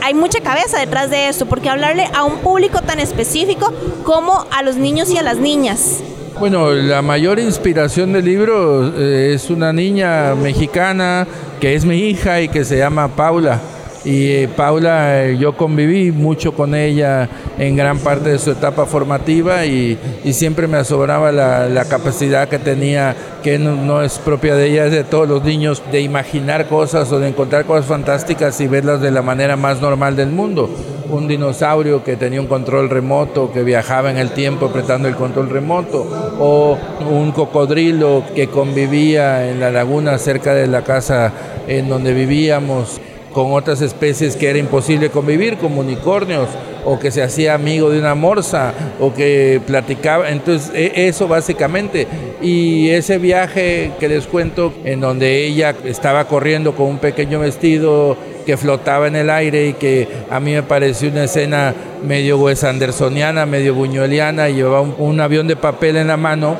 hay 0.01 0.13
mucha 0.13 0.39
cabeza 0.41 0.77
detrás 0.77 1.09
de 1.09 1.29
esto, 1.29 1.45
porque 1.45 1.69
hablarle 1.69 2.09
a 2.13 2.23
un 2.23 2.39
público 2.39 2.81
tan 2.81 2.99
específico 2.99 3.73
como 4.03 4.45
a 4.51 4.61
los 4.61 4.75
niños 4.75 5.09
y 5.09 5.17
a 5.17 5.23
las 5.23 5.37
niñas. 5.37 5.99
Bueno, 6.39 6.71
la 6.71 7.01
mayor 7.01 7.37
inspiración 7.37 8.13
del 8.13 8.23
libro 8.23 8.93
eh, 8.97 9.33
es 9.33 9.49
una 9.49 9.73
niña 9.73 10.35
mexicana 10.35 11.27
que 11.59 11.75
es 11.75 11.83
mi 11.83 11.97
hija 11.97 12.39
y 12.39 12.47
que 12.47 12.63
se 12.63 12.77
llama 12.77 13.09
Paula. 13.09 13.59
Y 14.05 14.31
eh, 14.31 14.47
Paula, 14.47 15.25
eh, 15.25 15.37
yo 15.37 15.57
conviví 15.57 16.13
mucho 16.13 16.53
con 16.53 16.75
ella 16.75 17.27
en 17.57 17.75
gran 17.75 17.99
parte 17.99 18.29
de 18.29 18.39
su 18.39 18.51
etapa 18.51 18.85
formativa 18.85 19.65
y, 19.65 19.97
siempre 20.31 20.65
me 20.67 20.77
asombraba 20.77 21.33
la, 21.33 21.67
la, 21.67 21.83
capacidad 21.83 22.47
que 22.47 22.57
tenía, 22.57 23.17
que 23.43 23.59
no, 23.59 23.75
no, 23.75 24.01
es 24.01 24.17
propia 24.17 24.55
de 24.55 24.67
ella, 24.67 24.85
es 24.85 24.93
de 24.93 25.03
todos 25.03 25.27
los 25.27 25.43
niños, 25.43 25.83
de 25.91 25.99
imaginar 25.99 26.67
cosas 26.69 27.11
o 27.11 27.19
de 27.19 27.27
encontrar 27.27 27.65
cosas 27.65 27.85
fantásticas 27.85 28.61
y 28.61 28.67
verlas 28.67 29.01
de 29.01 29.11
la 29.11 29.21
manera 29.21 29.57
más 29.57 29.81
normal 29.81 30.15
del 30.15 30.29
mundo. 30.29 30.69
Un 31.09 31.27
dinosaurio 31.27 32.03
que 32.03 32.15
tenía 32.15 32.39
un 32.39 32.47
control 32.47 32.89
remoto, 32.89 33.51
que 33.51 33.63
viajaba 33.63 34.11
en 34.11 34.17
el 34.17 34.31
tiempo 34.31 34.67
apretando 34.67 35.07
el 35.07 35.15
control 35.15 35.49
remoto, 35.49 36.05
o 36.39 36.77
un 37.09 37.31
cocodrilo 37.31 38.23
que 38.35 38.47
convivía 38.47 39.49
en 39.49 39.59
la 39.59 39.71
laguna 39.71 40.17
cerca 40.19 40.53
de 40.53 40.67
la 40.67 40.83
casa 40.83 41.33
en 41.67 41.89
donde 41.89 42.13
vivíamos 42.13 43.01
con 43.33 43.53
otras 43.53 43.81
especies 43.81 44.35
que 44.35 44.49
era 44.49 44.59
imposible 44.59 45.09
convivir, 45.09 45.57
como 45.57 45.81
unicornios, 45.81 46.47
o 46.85 46.97
que 46.97 47.11
se 47.11 47.21
hacía 47.21 47.53
amigo 47.53 47.89
de 47.89 47.99
una 47.99 48.15
morsa, 48.15 48.73
o 48.99 49.13
que 49.13 49.61
platicaba. 49.65 50.29
Entonces, 50.29 50.71
eso 50.73 51.27
básicamente. 51.27 52.07
Y 52.41 52.89
ese 52.89 53.17
viaje 53.17 53.91
que 53.99 54.07
les 54.07 54.27
cuento, 54.27 54.73
en 54.83 55.01
donde 55.01 55.45
ella 55.45 55.75
estaba 55.85 56.25
corriendo 56.25 56.73
con 56.75 56.87
un 56.87 56.97
pequeño 56.99 57.39
vestido 57.39 58.15
flotaba 58.57 59.07
en 59.07 59.15
el 59.15 59.29
aire 59.29 59.67
y 59.67 59.73
que 59.73 60.07
a 60.29 60.39
mí 60.39 60.53
me 60.53 60.63
pareció 60.63 61.09
una 61.09 61.25
escena 61.25 61.73
medio 62.03 62.37
Wes 62.37 62.63
Andersoniana, 62.63 63.45
medio 63.45 63.73
buñueliana, 63.73 64.49
y 64.49 64.55
llevaba 64.55 64.81
un, 64.81 64.95
un 64.97 65.19
avión 65.19 65.47
de 65.47 65.55
papel 65.55 65.97
en 65.97 66.07
la 66.07 66.17
mano, 66.17 66.57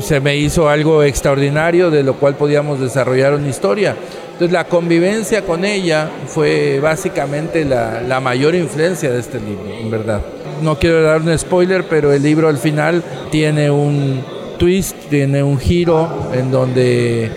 se 0.00 0.20
me 0.20 0.36
hizo 0.36 0.68
algo 0.68 1.02
extraordinario 1.02 1.90
de 1.90 2.02
lo 2.02 2.14
cual 2.14 2.34
podíamos 2.34 2.80
desarrollar 2.80 3.34
una 3.34 3.48
historia. 3.48 3.96
Entonces 4.32 4.52
la 4.52 4.64
convivencia 4.64 5.42
con 5.42 5.64
ella 5.64 6.10
fue 6.26 6.80
básicamente 6.80 7.64
la, 7.64 8.00
la, 8.00 8.18
mayor 8.18 8.56
influencia 8.56 9.12
de 9.12 9.20
este 9.20 9.38
libro, 9.38 9.64
en 9.80 9.90
verdad. 9.90 10.22
No 10.60 10.76
quiero 10.76 11.02
dar 11.02 11.20
un 11.20 11.38
spoiler, 11.38 11.84
pero 11.84 12.12
el 12.12 12.22
libro 12.22 12.48
al 12.48 12.58
final 12.58 13.02
tiene 13.30 13.70
un 13.70 14.24
twist, 14.58 14.96
tiene 15.08 15.42
un 15.42 15.58
giro 15.58 16.30
en 16.32 16.50
donde 16.50 17.30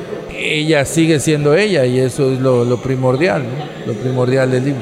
ella 0.54 0.86
sigue 0.86 1.20
siendo 1.20 1.56
ella 1.56 1.86
y 1.86 2.00
eso 2.00 2.32
es 2.32 2.40
lo, 2.40 2.78
primordial, 2.78 3.44
lo 3.86 3.94
primordial 3.94 4.52
del 4.52 4.66
libro. 4.66 4.82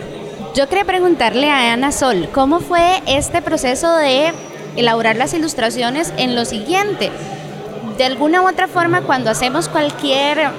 Yo 0.56 0.70
quería 0.70 0.86
preguntarle 0.86 1.50
a 1.50 1.74
Ana 1.74 1.92
Sol, 1.92 2.30
¿cómo 2.34 2.60
fue 2.60 3.02
este 3.08 3.42
proceso 3.42 3.96
de 3.98 4.32
elaborar 4.76 5.16
las 5.18 5.34
ilustraciones 5.34 6.14
en 6.18 6.36
lo 6.36 6.46
siguiente? 6.46 7.12
de 7.98 8.04
alguna 8.04 8.42
u 8.42 8.48
otra 8.48 8.68
forma 8.68 9.02
cuando 9.02 9.30
hacemos 9.30 9.70
cualquier 9.70 10.50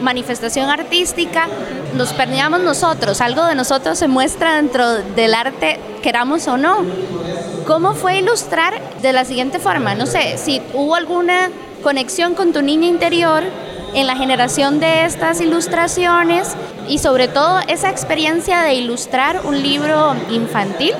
manifestación 0.00 0.68
artística, 0.68 1.46
nos 1.94 2.12
perdíamos 2.12 2.60
nosotros, 2.60 3.20
algo 3.20 3.44
de 3.44 3.54
nosotros 3.54 3.98
se 3.98 4.08
muestra 4.08 4.56
dentro 4.56 4.94
del 4.94 5.34
arte, 5.34 5.78
queramos 6.02 6.48
o 6.48 6.56
no. 6.56 6.78
¿Cómo 7.66 7.94
fue 7.94 8.18
ilustrar 8.18 8.74
de 9.00 9.12
la 9.12 9.24
siguiente 9.24 9.60
forma? 9.60 9.94
No 9.94 10.06
sé, 10.06 10.36
si 10.36 10.60
hubo 10.74 10.96
alguna 10.96 11.50
conexión 11.82 12.34
con 12.34 12.52
tu 12.52 12.62
niña 12.62 12.88
interior 12.88 13.44
en 13.94 14.06
la 14.06 14.16
generación 14.16 14.80
de 14.80 15.04
estas 15.04 15.40
ilustraciones 15.40 16.56
y 16.88 16.98
sobre 16.98 17.28
todo 17.28 17.60
esa 17.68 17.90
experiencia 17.90 18.62
de 18.62 18.74
ilustrar 18.74 19.40
un 19.44 19.62
libro 19.62 20.14
infantil 20.30 20.92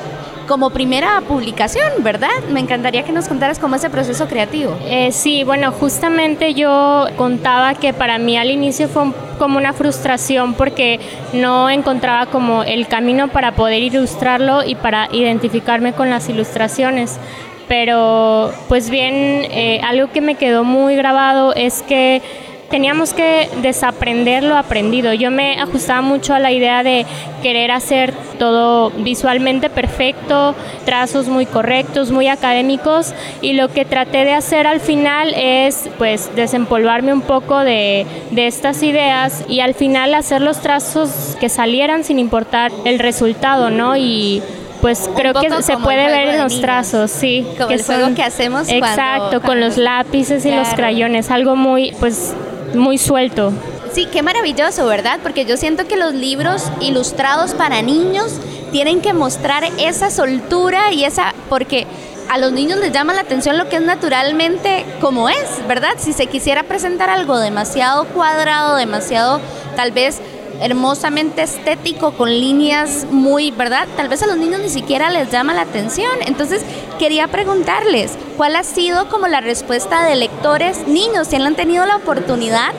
como 0.47 0.71
primera 0.71 1.23
publicación, 1.23 1.89
¿verdad? 2.01 2.29
Me 2.51 2.61
encantaría 2.61 3.05
que 3.05 3.13
nos 3.13 3.29
contaras 3.29 3.59
cómo 3.59 3.77
es 3.77 3.87
proceso 3.87 4.27
creativo. 4.27 4.77
Eh, 4.85 5.13
sí, 5.13 5.45
bueno, 5.45 5.73
justamente 5.73 6.55
yo 6.55 7.07
contaba 7.17 7.75
que 7.75 7.93
para 7.93 8.19
mí 8.19 8.37
al 8.37 8.51
inicio 8.51 8.89
fue 8.89 9.13
como 9.39 9.59
una 9.59 9.73
frustración 9.73 10.55
porque 10.55 11.01
no 11.33 11.71
encontraba 11.71 12.27
como 12.27 12.65
el 12.65 12.87
camino 12.87 13.29
para 13.29 13.55
poder 13.55 13.83
ilustrarlo 13.83 14.65
y 14.65 14.75
para 14.75 15.09
identificarme 15.13 15.95
con 15.95 16.11
las 16.11 16.29
ilustraciones 16.29 17.19
pero 17.69 18.53
pues 18.69 18.91
bien, 18.91 19.15
eh, 19.15 19.81
algo 19.83 20.13
que 20.13 20.21
me 20.21 20.35
quedó 20.35 20.63
muy 20.63 20.95
grabado 20.95 21.55
es 21.55 21.83
que 21.83 22.21
teníamos 22.73 23.13
que 23.13 23.51
desaprender 23.61 24.43
lo 24.43 24.57
aprendido. 24.57 25.13
Yo 25.13 25.31
me 25.31 25.61
ajustaba 25.61 26.01
mucho 26.01 26.33
a 26.33 26.39
la 26.39 26.53
idea 26.53 26.83
de 26.83 27.05
querer 27.43 27.71
hacer 27.71 28.15
todo 28.39 28.89
visualmente 28.91 29.69
perfecto, 29.69 30.55
trazos 30.87 31.29
muy 31.29 31.45
correctos, 31.45 32.11
muy 32.11 32.29
académicos 32.29 33.13
y 33.43 33.53
lo 33.53 33.69
que 33.69 33.85
traté 33.85 34.25
de 34.25 34.33
hacer 34.33 34.67
al 34.67 34.81
final 34.81 35.35
es 35.37 35.91
pues 35.99 36.35
desempolvarme 36.35 37.13
un 37.13 37.21
poco 37.21 37.59
de, 37.59 38.07
de 38.31 38.47
estas 38.47 38.83
ideas 38.83 39.45
y 39.49 39.61
al 39.61 39.75
final 39.75 40.15
hacer 40.15 40.41
los 40.41 40.63
trazos 40.63 41.37
que 41.39 41.51
salieran 41.51 42.05
sin 42.05 42.19
importar 42.19 42.73
el 42.87 42.99
resultado, 42.99 43.69
¿no? 43.69 43.99
Y 43.99 44.43
pues 44.81 45.11
creo 45.15 45.35
que 45.35 45.63
se 45.63 45.77
puede 45.77 46.07
ver 46.07 46.29
en 46.29 46.39
los 46.39 46.61
trazos, 46.63 47.11
sí. 47.11 47.47
Como 47.57 47.69
que 47.69 47.75
el 47.75 47.83
juego 47.83 48.15
que 48.15 48.23
hacemos 48.23 48.69
Exacto, 48.71 49.43
con 49.43 49.61
los 49.61 49.77
lápices 49.77 50.47
y 50.47 50.51
los 50.51 50.69
crayones, 50.71 51.31
algo 51.31 51.55
muy, 51.55 51.95
pues 52.01 52.35
muy 52.75 52.99
suelto. 52.99 53.53
Sí, 53.93 54.07
qué 54.11 54.23
maravilloso, 54.23 54.87
¿verdad? 54.87 55.21
Porque 55.23 55.45
yo 55.45 55.57
siento 55.57 55.87
que 55.87 55.97
los 55.97 56.15
libros 56.15 56.65
ilustrados 56.81 57.53
para 57.53 57.83
niños 57.83 58.39
tienen 58.71 59.01
que 59.01 59.13
mostrar 59.13 59.65
esa 59.79 60.11
soltura 60.11 60.93
y 60.93 61.05
esa, 61.05 61.35
porque 61.51 61.87
a 62.31 62.39
los 62.39 62.53
niños 62.53 62.79
les 62.79 62.93
llama 62.93 63.13
la 63.13 63.21
atención 63.21 63.59
lo 63.59 63.69
que 63.69 63.77
es 63.77 63.83
naturalmente 63.83 64.87
como 65.03 65.29
es, 65.29 65.67
¿verdad? 65.69 65.93
Si 65.99 66.15
se 66.15 66.27
quisiera 66.27 66.63
presentar 66.63 67.11
algo 67.11 67.39
demasiado 67.39 68.07
cuadrado, 68.07 68.77
demasiado 68.77 69.41
tal 69.77 69.93
vez 69.93 70.23
hermosamente 70.63 71.43
estético, 71.43 72.13
con 72.13 72.31
líneas 72.31 73.07
muy, 73.11 73.51
¿verdad? 73.51 73.87
Tal 73.97 74.09
vez 74.09 74.23
a 74.23 74.27
los 74.27 74.37
niños 74.37 74.61
ni 74.61 74.69
siquiera 74.69 75.11
les 75.11 75.31
llama 75.31 75.55
la 75.55 75.63
atención. 75.63 76.11
Entonces, 76.27 76.63
quería 76.99 77.29
preguntarles, 77.29 78.13
¿cuál 78.37 78.57
ha 78.57 78.63
sido 78.63 79.09
como 79.09 79.27
la 79.27 79.41
respuesta 79.41 80.05
de 80.07 80.17
lectores, 80.17 80.87
niños, 80.87 81.29
si 81.29 81.37
han 81.37 81.55
tenido 81.57 81.85
la 81.85 81.97
oportunidad 81.97 82.73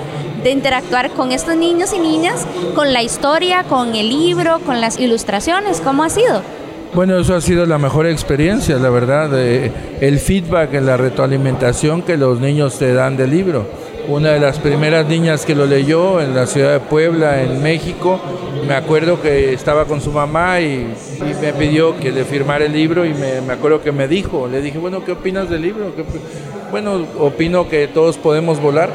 de 0.44 0.52
interactuar 0.52 1.12
con 1.12 1.32
estos 1.32 1.56
niños 1.56 1.94
y 1.94 2.00
niñas, 2.00 2.46
con 2.76 2.94
la 2.94 3.04
historia, 3.04 3.64
con 3.64 3.96
el 3.96 4.10
libro, 4.10 4.60
con 4.60 4.82
las 4.82 5.00
ilustraciones? 5.00 5.82
¿Cómo 5.82 6.04
ha 6.04 6.10
sido? 6.10 6.42
Bueno, 6.94 7.18
eso 7.18 7.36
ha 7.36 7.42
sido 7.42 7.66
la 7.66 7.80
mejor 7.80 8.06
experiencia, 8.06 8.78
la 8.78 8.90
verdad, 8.90 9.34
el 9.34 10.20
feedback, 10.20 10.74
la 10.76 10.96
retroalimentación 10.96 12.04
que 12.04 12.18
los 12.18 12.40
niños 12.40 12.78
te 12.78 12.94
dan 12.94 13.18
del 13.18 13.32
libro 13.32 13.83
una 14.08 14.32
de 14.32 14.40
las 14.40 14.60
primeras 14.60 15.08
niñas 15.08 15.46
que 15.46 15.56
lo 15.56 15.66
leyó 15.66 16.20
en 16.20 16.36
la 16.36 16.46
ciudad 16.46 16.74
de 16.74 16.80
Puebla, 16.80 17.42
en 17.42 17.62
México. 17.62 18.20
Me 18.68 18.74
acuerdo 18.74 19.22
que 19.22 19.54
estaba 19.54 19.86
con 19.86 20.02
su 20.02 20.12
mamá 20.12 20.60
y, 20.62 20.94
me 21.42 21.54
pidió 21.54 21.98
que 22.00 22.12
le 22.12 22.26
firmara 22.26 22.66
el 22.66 22.74
libro 22.74 23.06
y 23.06 23.14
me, 23.14 23.52
acuerdo 23.52 23.82
que 23.82 23.92
me 23.92 24.08
dijo, 24.08 24.48
le 24.48 24.62
dije, 24.62 24.78
bueno, 24.78 25.04
¿qué 25.04 25.14
opinas 25.14 25.50
del 25.50 25.62
libro? 25.62 25.92
bueno, 26.72 27.06
opino 27.20 27.70
que 27.70 27.88
todos 27.88 28.18
podemos 28.18 28.60
volar 28.60 28.90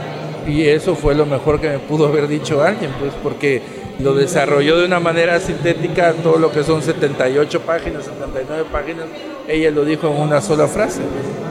y 0.47 0.66
eso 0.66 0.94
fue 0.94 1.14
lo 1.14 1.27
mejor 1.27 1.61
que 1.61 1.68
me 1.68 1.79
pudo 1.79 2.07
haber 2.07 2.27
dicho 2.27 2.62
alguien, 2.62 2.90
pues 2.99 3.12
porque 3.23 3.62
lo 4.01 4.14
desarrolló 4.14 4.79
de 4.79 4.87
una 4.87 5.01
manera 5.01 5.40
sintética, 5.40 6.12
todo 6.12 6.38
lo 6.38 6.51
que 6.51 6.62
son 6.62 6.83
78 6.83 7.61
páginas, 7.62 8.05
79 8.05 8.64
páginas, 8.73 9.07
ella 9.47 9.71
lo 9.71 9.85
dijo 9.85 10.09
en 10.09 10.21
una 10.21 10.40
sola 10.40 10.68
frase. 10.68 11.01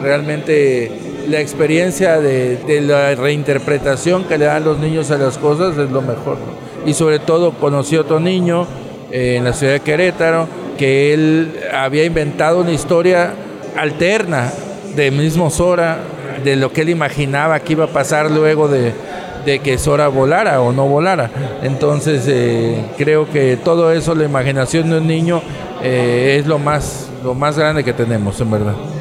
Realmente 0.02 1.17
la 1.30 1.40
experiencia 1.42 2.20
de, 2.20 2.82
la 2.82 3.16
reinterpretación 3.16 4.24
que 4.26 4.38
le 4.38 4.46
dan 4.46 4.64
los 4.64 4.80
niños 4.80 5.12
a 5.12 5.18
las 5.18 5.38
cosas 5.38 5.78
es 5.78 5.90
lo 5.90 6.02
mejor. 6.02 6.38
Y 6.86 6.94
sobre 6.94 7.20
todo 7.20 7.52
conocí 7.52 7.96
a 7.96 8.02
otro 8.02 8.20
niño 8.20 8.66
eh, 9.12 9.36
en 9.38 9.44
la 9.44 9.54
ciudad 9.54 9.74
de 9.74 9.80
Querétaro 9.82 10.48
que 10.78 11.14
él 11.14 11.60
había 11.74 12.06
inventado 12.06 12.60
una 12.62 12.72
historia 12.72 13.34
alterna 13.76 14.52
de 14.96 15.12
mismo 15.12 15.50
Sora, 15.50 16.00
de 16.44 16.56
lo 16.56 16.72
que 16.72 16.82
él 16.82 16.90
imaginaba 16.90 17.60
que 17.60 17.74
iba 17.74 17.86
a 17.86 17.88
pasar 17.88 18.32
luego 18.32 18.68
de, 18.68 18.94
que 19.46 19.78
Sora 19.78 20.08
volara 20.08 20.62
o 20.62 20.72
no 20.72 20.88
volara. 20.88 21.30
Entonces 21.64 22.26
eh, 22.28 22.86
creo 22.98 23.30
que 23.30 23.58
todo 23.58 23.92
eso, 23.92 24.14
la 24.14 24.26
imaginación 24.26 24.90
de 24.90 24.98
un 25.00 25.08
niño, 25.08 25.42
eh, 25.82 26.38
es 26.40 26.48
lo 26.48 26.60
más, 26.60 27.10
lo 27.24 27.34
más 27.34 27.58
grande 27.58 27.84
que 27.84 27.94
tenemos, 27.94 28.40
en 28.40 28.52
verdad. 28.52 28.97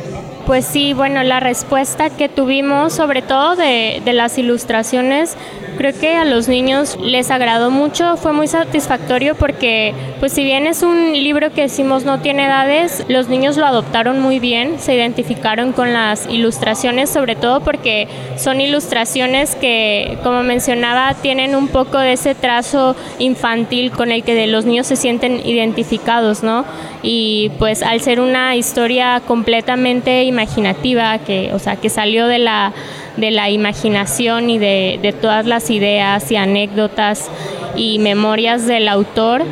Pues 0.47 0.65
sí, 0.65 0.93
bueno, 0.93 1.25
la 1.25 1.41
respuesta 1.41 2.09
que 2.09 2.29
tuvimos, 2.29 2.93
sobre 2.93 3.21
todo 3.21 3.57
de, 3.57 4.01
de, 4.05 4.13
las 4.13 4.39
ilustraciones, 4.39 5.37
creo 5.87 6.01
que 6.01 6.17
a 6.17 6.25
los 6.25 6.49
niños 6.49 6.99
les 7.01 7.31
agradó 7.31 7.71
mucho, 7.71 8.17
fue 8.17 8.33
muy 8.33 8.49
satisfactorio 8.49 9.37
porque, 9.37 9.95
pues 10.19 10.33
si 10.33 10.43
bien 10.43 10.67
es 10.67 10.83
un 10.83 11.13
libro 11.13 11.53
que 11.53 11.63
decimos 11.63 12.05
no 12.05 12.19
tiene 12.21 12.47
edades, 12.47 13.05
los 13.09 13.29
niños 13.29 13.57
lo 13.57 13.67
adoptaron 13.67 14.21
muy 14.21 14.41
bien, 14.41 14.81
se 14.81 14.97
identificaron 14.97 15.73
con 15.73 15.93
las 15.93 16.27
ilustraciones, 16.29 17.09
sobre 17.09 17.37
todo 17.37 17.61
porque 17.61 18.09
son 18.37 18.61
ilustraciones 18.61 19.55
que, 19.55 20.19
como 20.25 20.43
mencionaba, 20.43 21.15
tienen 21.15 21.55
un 21.55 21.69
poco 21.69 21.99
de 21.99 22.15
ese 22.15 22.35
trazo 22.35 22.97
infantil 23.21 23.93
con 23.93 24.11
el 24.11 24.25
que 24.25 24.47
los 24.49 24.65
niños 24.65 24.89
se 24.89 24.97
sienten 24.97 25.47
identificados, 25.47 26.43
¿no? 26.43 26.65
Y 27.05 27.53
pues 27.61 27.85
al 27.85 28.01
ser 28.01 28.19
una 28.19 28.57
historia 28.57 29.23
completamente 29.25 30.25
imaginativa, 30.25 31.19
que, 31.19 31.53
o 31.53 31.61
sea, 31.61 31.77
que 31.77 31.91
salió 31.91 32.27
de 32.27 32.41
la, 32.41 32.73
de 33.17 33.31
la 33.31 33.51
imaginación 33.51 34.51
y 34.51 34.59
de, 34.59 34.99
de 35.03 35.13
todas 35.13 35.47
las 35.47 35.71
ideas 35.71 36.31
y 36.31 36.37
anécdotas 36.37 37.31
y 37.77 37.99
memorias 37.99 38.67
del 38.67 38.89
autor, 38.89 39.45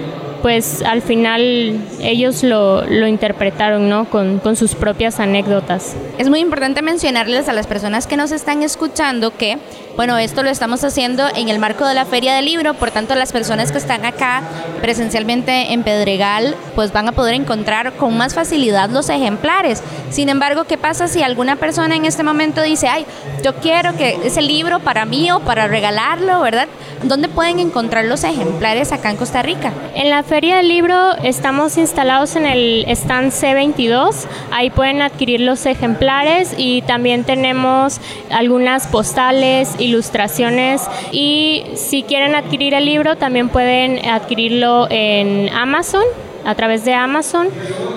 pues 0.45 0.83
al 0.83 1.01
final 1.01 1.81
ellos 2.03 2.43
lo, 2.43 2.85
lo 2.85 3.07
interpretaron 3.07 3.89
¿no? 3.89 4.05
Con, 4.11 4.41
con, 4.41 4.57
sus 4.57 4.75
propias 4.75 5.19
anécdotas. 5.19 5.97
Es 6.19 6.29
muy 6.29 6.41
importante 6.41 6.83
mencionarles 6.83 7.49
a 7.49 7.55
las 7.55 7.67
personas 7.67 8.07
que 8.07 8.19
nos 8.19 8.31
están 8.31 8.63
escuchando 8.63 9.35
que 9.35 9.57
bueno, 9.97 10.19
esto 10.19 10.43
lo 10.43 10.51
estamos 10.51 10.83
haciendo 10.83 11.25
en 11.37 11.49
el 11.49 11.61
marco 11.61 11.87
de 11.87 11.95
la 11.95 12.05
Feria 12.05 12.35
del 12.35 12.47
Libro, 12.47 12.75
por 12.75 12.91
tanto 12.91 13.15
las 13.15 13.31
personas 13.31 13.71
que 13.71 13.79
están 13.79 14.05
acá 14.05 14.43
presencialmente 14.81 15.73
en 15.73 15.85
Pedregal, 15.85 16.57
pues 16.75 16.93
van 16.93 17.07
a 17.07 17.13
poder 17.13 17.35
encontrar 17.35 17.93
con 17.93 18.17
más 18.17 18.35
facilidad 18.35 18.91
los 18.91 19.09
ejemplares. 19.09 19.85
Sin 20.11 20.29
embargo, 20.29 20.65
¿qué 20.65 20.79
pasa 20.79 21.07
si 21.07 21.23
alguna 21.23 21.55
persona 21.55 21.95
en 21.95 22.07
este 22.07 22.25
momento 22.25 22.61
dice, 22.61 22.89
ay, 22.89 23.07
yo 23.45 23.55
quiero 23.57 23.97
que 23.97 24.19
ese 24.25 24.43
libro 24.43 24.81
para 24.81 25.05
mí 25.05 25.31
o 25.31 25.39
para 25.41 25.69
regalarlo, 25.69 26.41
¿verdad? 26.41 26.67
¿Dónde 27.05 27.29
pueden 27.29 27.61
encontrar 27.61 28.05
los 28.05 28.25
ejemplares 28.25 28.91
acá 28.91 29.11
en 29.11 29.17
Costa 29.17 29.43
Rica? 29.43 29.73
En 29.95 30.11
la 30.11 30.25
Feria 30.35 30.57
del 30.57 30.66
Libro 30.66 31.12
estamos 31.23 31.79
instalados 31.79 32.35
en 32.35 32.44
el 32.44 32.85
stand 32.88 33.31
C22, 33.31 34.27
ahí 34.51 34.68
pueden 34.68 35.01
adquirir 35.01 35.38
los 35.38 35.64
ejemplares 35.64 36.57
y 36.59 36.83
también 36.83 37.23
tenemos 37.23 38.01
algunas 38.33 38.88
postales 38.88 39.77
ilustraciones 39.79 40.83
y 41.12 41.62
si 41.77 42.03
quieren 42.03 42.35
adquirir 42.35 42.75
el 42.75 42.85
libro 42.85 43.14
también 43.14 43.49
pueden 43.49 44.05
adquirirlo 44.09 44.88
en 44.90 45.51
Amazon 45.51 46.03
a 46.44 46.57
través 46.57 46.85
de 46.85 46.94
Amazon 46.94 47.47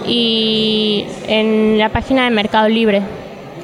y 0.06 1.08
en 1.28 1.80
la 1.80 1.90
página 1.90 2.26
de 2.26 2.30
Mercado 2.30 2.70
Libre. 2.70 3.02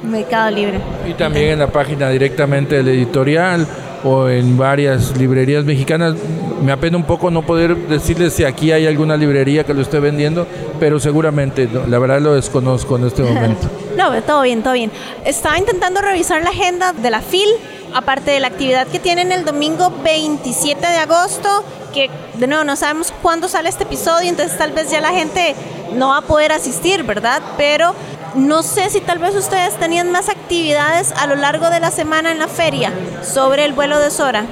Mercado 0.02 0.50
Libre. 0.50 0.80
Y 1.08 1.12
también 1.12 1.50
en 1.50 1.60
la 1.60 1.68
página 1.68 2.10
directamente 2.10 2.74
del 2.74 2.88
editorial 2.88 3.68
o 4.04 4.28
en 4.28 4.56
varias 4.56 5.16
librerías 5.16 5.64
mexicanas. 5.64 6.14
Me 6.62 6.72
apena 6.72 6.96
un 6.96 7.04
poco 7.04 7.30
no 7.30 7.42
poder 7.42 7.76
decirles 7.88 8.34
si 8.34 8.44
aquí 8.44 8.72
hay 8.72 8.86
alguna 8.86 9.16
librería 9.16 9.64
que 9.64 9.74
lo 9.74 9.82
esté 9.82 10.00
vendiendo, 10.00 10.46
pero 10.78 11.00
seguramente, 11.00 11.68
la 11.88 11.98
verdad 11.98 12.20
lo 12.20 12.34
desconozco 12.34 12.96
en 12.96 13.06
este 13.06 13.22
momento. 13.24 13.68
no, 13.96 14.22
todo 14.22 14.42
bien, 14.42 14.62
todo 14.62 14.74
bien. 14.74 14.90
Estaba 15.24 15.58
intentando 15.58 16.00
revisar 16.00 16.42
la 16.42 16.50
agenda 16.50 16.92
de 16.92 17.10
la 17.10 17.20
FIL 17.20 17.48
aparte 17.94 18.32
de 18.32 18.40
la 18.40 18.48
actividad 18.48 18.88
que 18.88 18.98
tienen 18.98 19.30
el 19.30 19.44
domingo 19.44 19.90
27 20.02 20.80
de 20.80 20.96
agosto, 20.98 21.64
que 21.94 22.10
de 22.34 22.46
nuevo 22.48 22.64
no 22.64 22.74
sabemos 22.74 23.12
cuándo 23.22 23.48
sale 23.48 23.68
este 23.68 23.84
episodio, 23.84 24.28
entonces 24.28 24.58
tal 24.58 24.72
vez 24.72 24.90
ya 24.90 25.00
la 25.00 25.12
gente 25.12 25.54
no 25.94 26.08
va 26.08 26.18
a 26.18 26.22
poder 26.22 26.50
asistir, 26.50 27.04
¿verdad? 27.04 27.40
Pero 27.56 27.94
No 28.34 28.64
sé 28.64 28.90
si 28.90 29.00
tal 29.00 29.20
vez 29.20 29.36
ustedes 29.36 29.74
tenían 29.74 30.10
más 30.10 30.28
actividades 30.28 31.12
a 31.12 31.28
lo 31.28 31.36
largo 31.36 31.70
de 31.70 31.78
la 31.78 31.92
semana 31.92 32.32
en 32.32 32.40
la 32.40 32.48
feria 32.48 32.92
sobre 33.22 33.64
el 33.64 33.72
vuelo 33.74 34.00
de 34.00 34.10
Sora. 34.10 34.44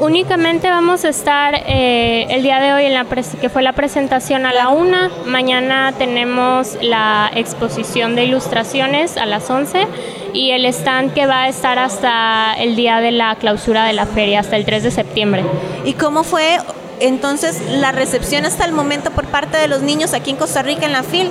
Únicamente 0.00 0.68
vamos 0.68 1.04
a 1.04 1.10
estar 1.10 1.54
eh, 1.54 2.26
el 2.30 2.42
día 2.42 2.58
de 2.58 2.72
hoy 2.72 2.86
en 2.86 2.94
la 2.94 3.06
que 3.40 3.48
fue 3.48 3.62
la 3.62 3.72
presentación 3.72 4.46
a 4.46 4.52
la 4.52 4.68
una. 4.68 5.12
Mañana 5.26 5.94
tenemos 5.96 6.76
la 6.82 7.30
exposición 7.32 8.16
de 8.16 8.24
ilustraciones 8.24 9.16
a 9.16 9.26
las 9.26 9.48
11 9.48 9.86
y 10.32 10.50
el 10.50 10.66
stand 10.66 11.14
que 11.14 11.26
va 11.26 11.44
a 11.44 11.48
estar 11.48 11.78
hasta 11.78 12.54
el 12.54 12.74
día 12.74 13.00
de 13.00 13.12
la 13.12 13.36
clausura 13.36 13.84
de 13.84 13.92
la 13.92 14.06
feria, 14.06 14.40
hasta 14.40 14.56
el 14.56 14.64
3 14.64 14.82
de 14.82 14.90
septiembre. 14.90 15.44
¿Y 15.84 15.92
cómo 15.92 16.24
fue 16.24 16.58
entonces 16.98 17.62
la 17.70 17.92
recepción 17.92 18.44
hasta 18.44 18.64
el 18.64 18.72
momento 18.72 19.12
por 19.12 19.26
parte 19.26 19.56
de 19.56 19.68
los 19.68 19.82
niños 19.82 20.14
aquí 20.14 20.30
en 20.30 20.36
Costa 20.36 20.62
Rica 20.62 20.86
en 20.86 20.92
la 20.92 21.04
FIL? 21.04 21.30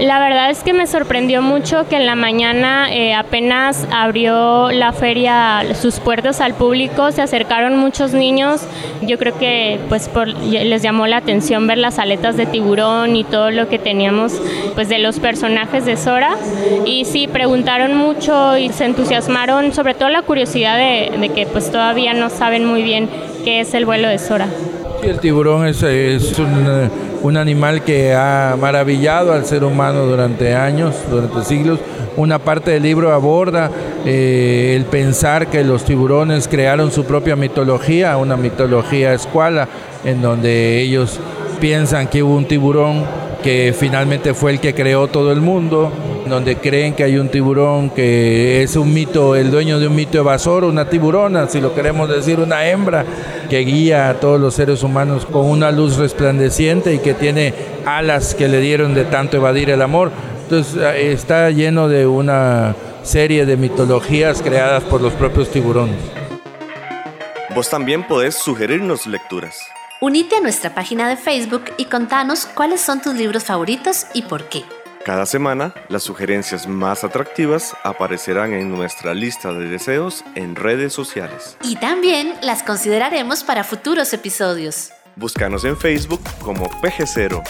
La 0.00 0.18
verdad 0.18 0.50
es 0.50 0.62
que 0.62 0.74
me 0.74 0.86
sorprendió 0.86 1.40
mucho 1.40 1.88
que 1.88 1.96
en 1.96 2.04
la 2.04 2.16
mañana 2.16 2.92
eh, 2.92 3.14
apenas 3.14 3.86
abrió 3.90 4.70
la 4.70 4.92
feria 4.92 5.62
sus 5.74 6.00
puertas 6.00 6.42
al 6.42 6.52
público, 6.52 7.12
se 7.12 7.22
acercaron 7.22 7.78
muchos 7.78 8.12
niños. 8.12 8.60
Yo 9.00 9.16
creo 9.18 9.38
que 9.38 9.78
pues 9.88 10.10
les 10.44 10.82
llamó 10.82 11.06
la 11.06 11.16
atención 11.16 11.66
ver 11.66 11.78
las 11.78 11.98
aletas 11.98 12.36
de 12.36 12.44
tiburón 12.44 13.16
y 13.16 13.24
todo 13.24 13.50
lo 13.50 13.68
que 13.68 13.78
teníamos 13.78 14.38
pues 14.74 14.90
de 14.90 14.98
los 14.98 15.18
personajes 15.18 15.86
de 15.86 15.96
Sora. 15.96 16.36
Y 16.84 17.06
sí, 17.06 17.26
preguntaron 17.26 17.96
mucho 17.96 18.58
y 18.58 18.68
se 18.68 18.84
entusiasmaron, 18.84 19.72
sobre 19.72 19.94
todo 19.94 20.10
la 20.10 20.22
curiosidad 20.22 20.76
de, 20.76 21.30
que 21.34 21.46
pues 21.46 21.72
todavía 21.72 22.12
no 22.12 22.28
saben 22.28 22.66
muy 22.66 22.82
bien 22.82 23.08
qué 23.44 23.60
es 23.60 23.72
el 23.72 23.86
vuelo 23.86 24.08
de 24.08 24.18
Sora. 24.18 24.46
el 25.02 25.20
tiburón 25.20 25.66
es, 25.66 25.82
es 25.82 26.38
un 26.38 26.66
eh, 26.68 26.90
un 27.26 27.36
animal 27.36 27.82
que 27.82 28.14
ha 28.14 28.56
maravillado 28.58 29.32
al 29.32 29.44
ser 29.44 29.64
humano 29.64 30.06
durante 30.06 30.54
años, 30.54 30.94
durante 31.10 31.44
siglos. 31.44 31.80
Una 32.16 32.38
parte 32.38 32.70
del 32.70 32.84
libro 32.84 33.12
aborda 33.12 33.70
eh, 34.04 34.74
el 34.76 34.84
pensar 34.84 35.48
que 35.48 35.64
los 35.64 35.84
tiburones 35.84 36.46
crearon 36.46 36.92
su 36.92 37.04
propia 37.04 37.34
mitología, 37.34 38.16
una 38.16 38.36
mitología 38.36 39.12
escuala, 39.12 39.68
en 40.04 40.22
donde 40.22 40.80
ellos 40.80 41.18
piensan 41.60 42.06
que 42.06 42.22
hubo 42.22 42.36
un 42.36 42.46
tiburón 42.46 43.04
que 43.42 43.74
finalmente 43.76 44.32
fue 44.32 44.52
el 44.52 44.60
que 44.60 44.74
creó 44.74 45.08
todo 45.08 45.32
el 45.32 45.40
mundo, 45.40 45.90
donde 46.28 46.56
creen 46.56 46.94
que 46.94 47.04
hay 47.04 47.18
un 47.18 47.28
tiburón 47.28 47.90
que 47.90 48.62
es 48.62 48.76
un 48.76 48.92
mito, 48.92 49.34
el 49.34 49.50
dueño 49.50 49.78
de 49.78 49.86
un 49.86 49.94
mito 49.94 50.18
evasor, 50.18 50.64
una 50.64 50.88
tiburona, 50.88 51.48
si 51.48 51.60
lo 51.60 51.74
queremos 51.74 52.08
decir, 52.08 52.40
una 52.40 52.66
hembra 52.66 53.04
que 53.48 53.60
guía 53.60 54.08
a 54.08 54.14
todos 54.14 54.40
los 54.40 54.54
seres 54.54 54.82
humanos 54.82 55.26
con 55.26 55.46
una 55.46 55.70
luz 55.70 55.96
resplandeciente 55.96 56.94
y 56.94 56.98
que 56.98 57.14
tiene 57.14 57.54
alas 57.84 58.34
que 58.34 58.48
le 58.48 58.60
dieron 58.60 58.94
de 58.94 59.04
tanto 59.04 59.36
evadir 59.36 59.70
el 59.70 59.82
amor. 59.82 60.10
Entonces 60.42 60.76
eh, 60.76 61.12
está 61.12 61.50
lleno 61.50 61.88
de 61.88 62.06
una 62.06 62.74
serie 63.02 63.46
de 63.46 63.56
mitologías 63.56 64.42
creadas 64.42 64.82
por 64.84 65.00
los 65.00 65.12
propios 65.12 65.50
tiburones. 65.50 65.96
Vos 67.54 67.70
también 67.70 68.06
podés 68.06 68.34
sugerirnos 68.34 69.06
lecturas. 69.06 69.60
Unite 70.00 70.36
a 70.36 70.40
nuestra 70.40 70.74
página 70.74 71.08
de 71.08 71.16
Facebook 71.16 71.64
y 71.78 71.86
contanos 71.86 72.44
cuáles 72.44 72.82
son 72.82 73.00
tus 73.00 73.14
libros 73.14 73.44
favoritos 73.44 74.06
y 74.12 74.22
por 74.22 74.44
qué. 74.50 74.62
Cada 75.06 75.24
semana, 75.24 75.72
las 75.88 76.02
sugerencias 76.02 76.66
más 76.66 77.04
atractivas 77.04 77.76
aparecerán 77.84 78.52
en 78.54 78.70
nuestra 78.70 79.14
lista 79.14 79.52
de 79.52 79.68
deseos 79.68 80.24
en 80.34 80.56
redes 80.56 80.92
sociales. 80.92 81.56
Y 81.62 81.76
también 81.76 82.34
las 82.42 82.64
consideraremos 82.64 83.44
para 83.44 83.62
futuros 83.62 84.12
episodios. 84.12 84.90
Búscanos 85.14 85.64
en 85.64 85.76
Facebook 85.76 86.22
como 86.42 86.68
PG0 86.82 87.40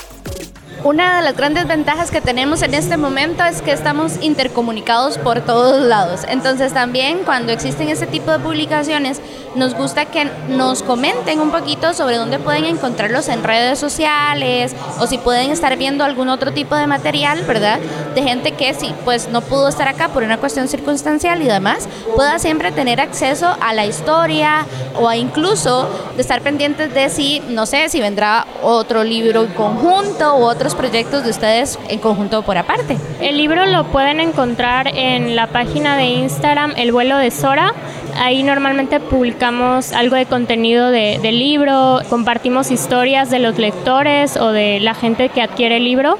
una 0.84 1.16
de 1.16 1.22
las 1.22 1.36
grandes 1.36 1.66
ventajas 1.66 2.10
que 2.10 2.20
tenemos 2.20 2.62
en 2.62 2.74
este 2.74 2.96
momento 2.96 3.42
es 3.44 3.62
que 3.62 3.72
estamos 3.72 4.22
intercomunicados 4.22 5.18
por 5.18 5.40
todos 5.40 5.82
lados. 5.82 6.20
Entonces 6.28 6.72
también 6.72 7.20
cuando 7.24 7.52
existen 7.52 7.88
este 7.88 8.06
tipo 8.06 8.30
de 8.30 8.38
publicaciones, 8.38 9.20
nos 9.54 9.74
gusta 9.74 10.04
que 10.04 10.30
nos 10.48 10.82
comenten 10.82 11.40
un 11.40 11.50
poquito 11.50 11.94
sobre 11.94 12.16
dónde 12.18 12.38
pueden 12.38 12.66
encontrarlos 12.66 13.28
en 13.28 13.42
redes 13.42 13.78
sociales 13.78 14.76
o 15.00 15.06
si 15.06 15.16
pueden 15.18 15.50
estar 15.50 15.76
viendo 15.76 16.04
algún 16.04 16.28
otro 16.28 16.52
tipo 16.52 16.76
de 16.76 16.86
material, 16.86 17.42
¿verdad? 17.42 17.78
De 18.14 18.22
gente 18.22 18.52
que 18.52 18.74
sí, 18.74 18.94
pues 19.04 19.28
no 19.28 19.40
pudo 19.40 19.68
estar 19.68 19.88
acá 19.88 20.08
por 20.08 20.22
una 20.22 20.36
cuestión 20.36 20.68
circunstancial 20.68 21.40
y 21.40 21.46
demás, 21.46 21.88
pueda 22.14 22.38
siempre 22.38 22.70
tener 22.70 23.00
acceso 23.00 23.56
a 23.60 23.72
la 23.72 23.86
historia 23.86 24.66
o 24.98 25.08
a 25.08 25.16
incluso 25.16 25.88
de 26.16 26.22
estar 26.22 26.42
pendientes 26.42 26.92
de 26.92 27.08
si, 27.08 27.40
no 27.48 27.64
sé, 27.64 27.88
si 27.88 28.00
vendrá 28.00 28.46
otro 28.62 29.04
libro 29.04 29.46
conjunto 29.54 30.36
u 30.36 30.42
otros 30.66 30.80
proyectos 30.80 31.22
de 31.22 31.30
ustedes 31.30 31.78
en 31.88 32.00
conjunto 32.00 32.42
por 32.42 32.58
aparte. 32.58 32.96
El 33.20 33.36
libro 33.36 33.66
lo 33.66 33.84
pueden 33.84 34.18
encontrar 34.18 34.88
en 34.88 35.36
la 35.36 35.46
página 35.46 35.96
de 35.96 36.06
Instagram 36.06 36.72
El 36.76 36.90
vuelo 36.90 37.18
de 37.18 37.30
Sora. 37.30 37.72
Ahí 38.18 38.42
normalmente 38.42 38.98
publicamos 38.98 39.92
algo 39.92 40.16
de 40.16 40.26
contenido 40.26 40.90
del 40.90 41.38
libro, 41.38 42.00
compartimos 42.10 42.72
historias 42.72 43.30
de 43.30 43.38
los 43.38 43.58
lectores 43.58 44.36
o 44.36 44.50
de 44.50 44.80
la 44.80 44.94
gente 44.94 45.28
que 45.28 45.40
adquiere 45.40 45.76
el 45.76 45.84
libro. 45.84 46.18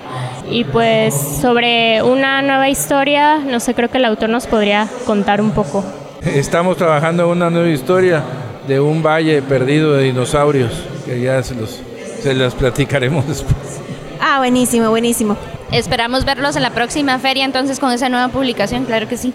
Y 0.49 0.63
pues 0.63 1.13
sobre 1.41 2.05
una 2.05 2.41
nueva 2.41 2.69
historia, 2.69 3.39
no 3.39 3.59
sé, 3.59 3.75
creo 3.75 3.91
que 3.91 3.99
el 3.99 4.05
autor 4.05 4.29
nos 4.29 4.47
podría 4.47 4.87
contar 5.07 5.41
un 5.41 5.51
poco. 5.51 5.85
Estamos 6.23 6.77
trabajando 6.77 7.25
en 7.25 7.31
una 7.31 7.51
nueva 7.51 7.69
historia 7.69 8.23
de 8.69 8.79
un 8.79 9.03
valle 9.03 9.43
perdido 9.43 9.95
de 9.95 10.05
dinosaurios, 10.05 10.71
que 11.05 11.21
ya 11.21 11.43
se 11.43 11.57
los, 11.57 11.81
se 12.23 12.33
las 12.33 12.55
platicaremos 12.55 13.27
después. 13.27 13.86
Ah, 14.29 14.39
buenísimo, 14.39 14.91
buenísimo. 14.91 15.37
Esperamos 15.71 16.25
verlos 16.25 16.57
en 16.57 16.62
la 16.62 16.71
próxima 16.71 17.17
feria 17.21 17.45
entonces 17.45 17.79
con 17.79 17.93
esa 17.93 18.09
nueva 18.09 18.27
publicación, 18.27 18.85
claro 18.85 19.07
que 19.07 19.17
sí. 19.17 19.33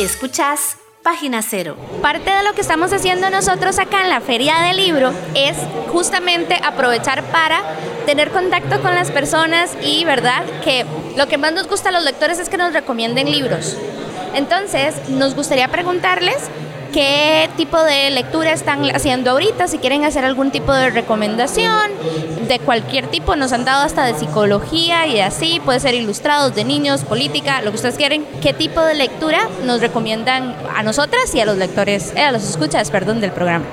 Escuchás 0.00 0.76
Página 1.04 1.40
Cero. 1.42 1.76
Parte 2.02 2.28
de 2.32 2.42
lo 2.42 2.52
que 2.52 2.62
estamos 2.62 2.92
haciendo 2.92 3.30
nosotros 3.30 3.78
acá 3.78 4.02
en 4.02 4.10
la 4.10 4.20
Feria 4.20 4.56
del 4.62 4.78
Libro 4.78 5.12
es 5.36 5.56
justamente 5.92 6.58
aprovechar 6.64 7.22
para 7.30 7.62
tener 8.06 8.32
contacto 8.32 8.82
con 8.82 8.96
las 8.96 9.12
personas 9.12 9.76
y, 9.80 10.04
¿verdad? 10.04 10.42
Que 10.64 10.84
lo 11.16 11.28
que 11.28 11.38
más 11.38 11.52
nos 11.52 11.68
gusta 11.68 11.90
a 11.90 11.92
los 11.92 12.02
lectores 12.02 12.40
es 12.40 12.48
que 12.48 12.56
nos 12.56 12.72
recomienden 12.72 13.30
libros. 13.30 13.76
Entonces, 14.34 15.08
nos 15.10 15.36
gustaría 15.36 15.68
preguntarles 15.68 16.50
qué 16.96 17.50
tipo 17.58 17.78
de 17.82 18.08
lectura 18.08 18.54
están 18.54 18.82
haciendo 18.86 19.32
ahorita, 19.32 19.68
si 19.68 19.76
quieren 19.76 20.06
hacer 20.06 20.24
algún 20.24 20.50
tipo 20.50 20.72
de 20.72 20.88
recomendación, 20.88 21.90
de 22.48 22.58
cualquier 22.58 23.08
tipo, 23.08 23.36
nos 23.36 23.52
han 23.52 23.66
dado 23.66 23.84
hasta 23.84 24.06
de 24.06 24.14
psicología 24.14 25.06
y 25.06 25.20
así, 25.20 25.60
puede 25.62 25.78
ser 25.78 25.92
ilustrados, 25.92 26.54
de 26.54 26.64
niños, 26.64 27.04
política, 27.04 27.60
lo 27.60 27.68
que 27.70 27.76
ustedes 27.76 27.96
quieren, 27.96 28.24
qué 28.40 28.54
tipo 28.54 28.80
de 28.80 28.94
lectura 28.94 29.40
nos 29.66 29.82
recomiendan 29.82 30.54
a 30.74 30.82
nosotras 30.82 31.34
y 31.34 31.40
a 31.40 31.44
los 31.44 31.58
lectores, 31.58 32.14
eh, 32.16 32.22
a 32.22 32.32
los 32.32 32.48
escuchas, 32.48 32.90
perdón, 32.90 33.20
del 33.20 33.32
programa. 33.32 33.66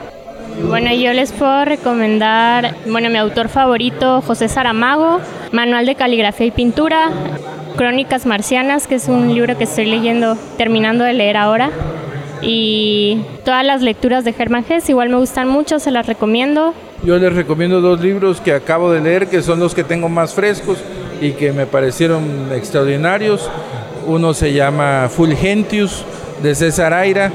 Bueno, 0.67 0.93
yo 0.93 1.13
les 1.13 1.31
puedo 1.31 1.63
recomendar, 1.63 2.75
bueno, 2.87 3.09
mi 3.09 3.19
autor 3.19 3.47
favorito, 3.47 4.21
José 4.21 4.49
Saramago, 4.49 5.21
Manual 5.53 5.85
de 5.85 5.95
Caligrafía 5.95 6.47
y 6.47 6.51
Pintura, 6.51 7.09
Crónicas 7.77 8.25
Marcianas, 8.25 8.85
que 8.85 8.95
es 8.95 9.07
un 9.07 9.33
libro 9.33 9.57
que 9.57 9.63
estoy 9.63 9.85
leyendo, 9.85 10.37
terminando 10.57 11.05
de 11.05 11.13
leer 11.13 11.37
ahora 11.37 11.71
y 12.45 13.21
todas 13.45 13.65
las 13.65 13.81
lecturas 13.81 14.23
de 14.23 14.33
Germán 14.33 14.65
Hesse 14.67 14.89
igual 14.89 15.09
me 15.09 15.17
gustan 15.17 15.47
mucho, 15.47 15.79
se 15.79 15.91
las 15.91 16.05
recomiendo. 16.07 16.73
Yo 17.03 17.17
les 17.17 17.33
recomiendo 17.33 17.81
dos 17.81 17.99
libros 18.01 18.39
que 18.41 18.53
acabo 18.53 18.91
de 18.91 19.01
leer, 19.01 19.27
que 19.27 19.41
son 19.41 19.59
los 19.59 19.75
que 19.75 19.83
tengo 19.83 20.09
más 20.09 20.33
frescos 20.33 20.77
y 21.21 21.31
que 21.31 21.51
me 21.51 21.65
parecieron 21.65 22.49
extraordinarios. 22.53 23.49
Uno 24.05 24.33
se 24.33 24.53
llama 24.53 25.09
Fulgentius 25.09 26.05
de 26.41 26.55
César 26.55 26.93
Aira, 26.93 27.31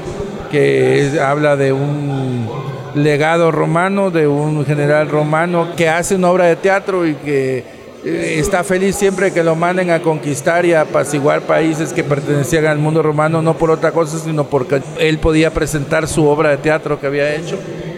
que 0.51 1.19
habla 1.23 1.55
de 1.55 1.73
un 1.73 2.47
legado 2.95 3.51
romano, 3.51 4.11
de 4.11 4.27
un 4.27 4.65
general 4.65 5.09
romano 5.09 5.69
que 5.75 5.89
hace 5.89 6.15
una 6.15 6.29
obra 6.29 6.45
de 6.45 6.55
teatro 6.55 7.05
y 7.07 7.13
que 7.15 7.78
está 8.03 8.63
feliz 8.63 8.95
siempre 8.95 9.33
que 9.33 9.43
lo 9.43 9.55
manden 9.55 9.91
a 9.91 10.01
conquistar 10.01 10.65
y 10.65 10.73
a 10.73 10.81
apaciguar 10.81 11.41
países 11.41 11.91
que 11.91 12.03
pertenecían 12.03 12.65
al 12.65 12.77
mundo 12.77 13.01
romano, 13.01 13.41
no 13.41 13.57
por 13.57 13.71
otra 13.71 13.91
cosa, 13.91 14.19
sino 14.19 14.45
porque 14.45 14.81
él 14.99 15.19
podía 15.19 15.51
presentar 15.53 16.07
su 16.07 16.25
obra 16.25 16.49
de 16.51 16.57
teatro 16.57 16.99
que 16.99 17.07
había 17.07 17.35
hecho. 17.35 17.57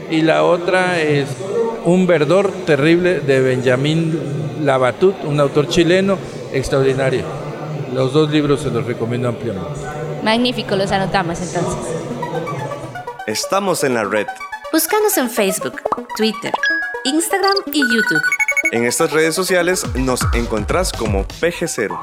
Y 0.10 0.22
la 0.22 0.44
otra 0.44 1.00
es 1.00 1.28
Un 1.84 2.06
verdor 2.06 2.52
terrible 2.68 3.22
de 3.22 3.42
Benjamín 3.42 4.20
Labatut, 4.64 5.16
un 5.24 5.40
autor 5.40 5.68
chileno 5.68 6.18
extraordinario. 6.54 7.24
Los 7.92 8.14
dos 8.14 8.30
libros 8.30 8.62
se 8.62 8.70
los 8.70 8.86
recomiendo 8.86 9.30
ampliamente. 9.30 9.80
Magnífico, 10.24 10.76
los 10.76 10.92
anotamos 10.92 11.42
entonces. 11.42 11.96
Estamos 13.26 13.84
en 13.84 13.96
la 13.96 14.04
red. 14.04 14.28
Búscanos 14.72 15.18
en 15.18 15.30
Facebook, 15.30 15.82
Twitter, 16.16 16.54
Instagram 17.04 17.56
y 17.74 17.80
YouTube. 17.80 18.41
En 18.70 18.86
estas 18.86 19.12
redes 19.12 19.34
sociales 19.34 19.84
nos 19.96 20.22
encontrás 20.34 20.92
como 20.92 21.26
PG0. 21.26 21.98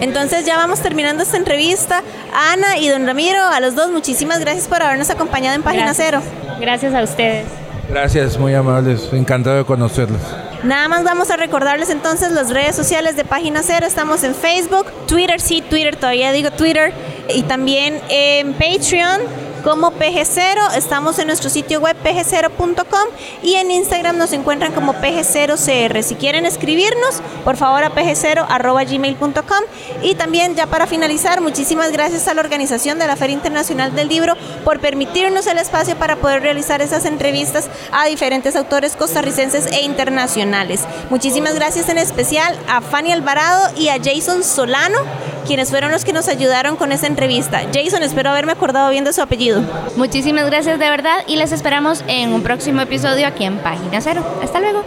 Entonces 0.00 0.46
ya 0.46 0.56
vamos 0.56 0.80
terminando 0.80 1.24
esta 1.24 1.36
entrevista. 1.36 2.02
Ana 2.32 2.78
y 2.78 2.88
don 2.88 3.04
Ramiro, 3.04 3.44
a 3.44 3.58
los 3.58 3.74
dos, 3.74 3.90
muchísimas 3.90 4.38
gracias 4.38 4.68
por 4.68 4.82
habernos 4.82 5.10
acompañado 5.10 5.56
en 5.56 5.62
Página 5.62 5.92
Cero. 5.94 6.22
Gracias 6.60 6.94
a 6.94 7.02
ustedes. 7.02 7.46
Gracias, 7.90 8.38
muy 8.38 8.54
amables. 8.54 9.08
Encantado 9.12 9.56
de 9.56 9.64
conocerlos. 9.64 10.20
Nada 10.62 10.88
más 10.88 11.02
vamos 11.04 11.30
a 11.30 11.36
recordarles 11.36 11.90
entonces 11.90 12.30
las 12.32 12.50
redes 12.50 12.76
sociales 12.76 13.16
de 13.16 13.24
Página 13.24 13.62
Cero. 13.64 13.86
Estamos 13.86 14.22
en 14.22 14.34
Facebook, 14.34 14.86
Twitter, 15.06 15.40
sí, 15.40 15.62
Twitter, 15.62 15.96
todavía 15.96 16.30
digo 16.32 16.50
Twitter, 16.52 16.92
y 17.28 17.42
también 17.42 18.00
en 18.08 18.52
Patreon 18.54 19.47
como 19.68 19.92
PG0. 19.92 20.76
Estamos 20.76 21.18
en 21.18 21.26
nuestro 21.26 21.50
sitio 21.50 21.80
web 21.80 21.94
pg0.com 22.02 23.08
y 23.42 23.56
en 23.56 23.70
Instagram 23.70 24.16
nos 24.16 24.32
encuentran 24.32 24.72
como 24.72 24.94
PG0CR. 24.94 26.00
Si 26.00 26.14
quieren 26.14 26.46
escribirnos, 26.46 27.20
por 27.44 27.58
favor 27.58 27.84
a 27.84 27.94
pg0.gmail.com. 27.94 29.58
Y 30.02 30.14
también, 30.14 30.54
ya 30.54 30.68
para 30.68 30.86
finalizar, 30.86 31.42
muchísimas 31.42 31.92
gracias 31.92 32.28
a 32.28 32.34
la 32.34 32.40
organización 32.40 32.98
de 32.98 33.06
la 33.06 33.16
Feria 33.16 33.34
Internacional 33.34 33.94
del 33.94 34.08
Libro 34.08 34.36
por 34.64 34.80
permitirnos 34.80 35.46
el 35.46 35.58
espacio 35.58 35.96
para 35.96 36.16
poder 36.16 36.40
realizar 36.40 36.80
esas 36.80 37.04
entrevistas 37.04 37.68
a 37.92 38.06
diferentes 38.06 38.56
autores 38.56 38.96
costarricenses 38.96 39.66
e 39.66 39.82
internacionales. 39.82 40.86
Muchísimas 41.10 41.54
gracias 41.54 41.90
en 41.90 41.98
especial 41.98 42.58
a 42.68 42.80
Fanny 42.80 43.12
Alvarado 43.12 43.70
y 43.76 43.88
a 43.88 43.98
Jason 44.02 44.42
Solano, 44.42 44.98
quienes 45.46 45.68
fueron 45.68 45.90
los 45.90 46.06
que 46.06 46.14
nos 46.14 46.26
ayudaron 46.28 46.76
con 46.76 46.90
esta 46.90 47.06
entrevista. 47.06 47.66
Jason, 47.70 48.02
espero 48.02 48.30
haberme 48.30 48.52
acordado 48.52 48.88
bien 48.88 49.04
de 49.04 49.12
su 49.12 49.20
apellido. 49.20 49.57
Muchísimas 49.96 50.46
gracias 50.46 50.78
de 50.78 50.90
verdad 50.90 51.24
y 51.26 51.36
les 51.36 51.52
esperamos 51.52 52.04
en 52.06 52.32
un 52.32 52.42
próximo 52.42 52.80
episodio 52.80 53.26
aquí 53.26 53.44
en 53.44 53.58
Página 53.58 54.00
Cero. 54.00 54.24
Hasta 54.42 54.60
luego. 54.60 54.84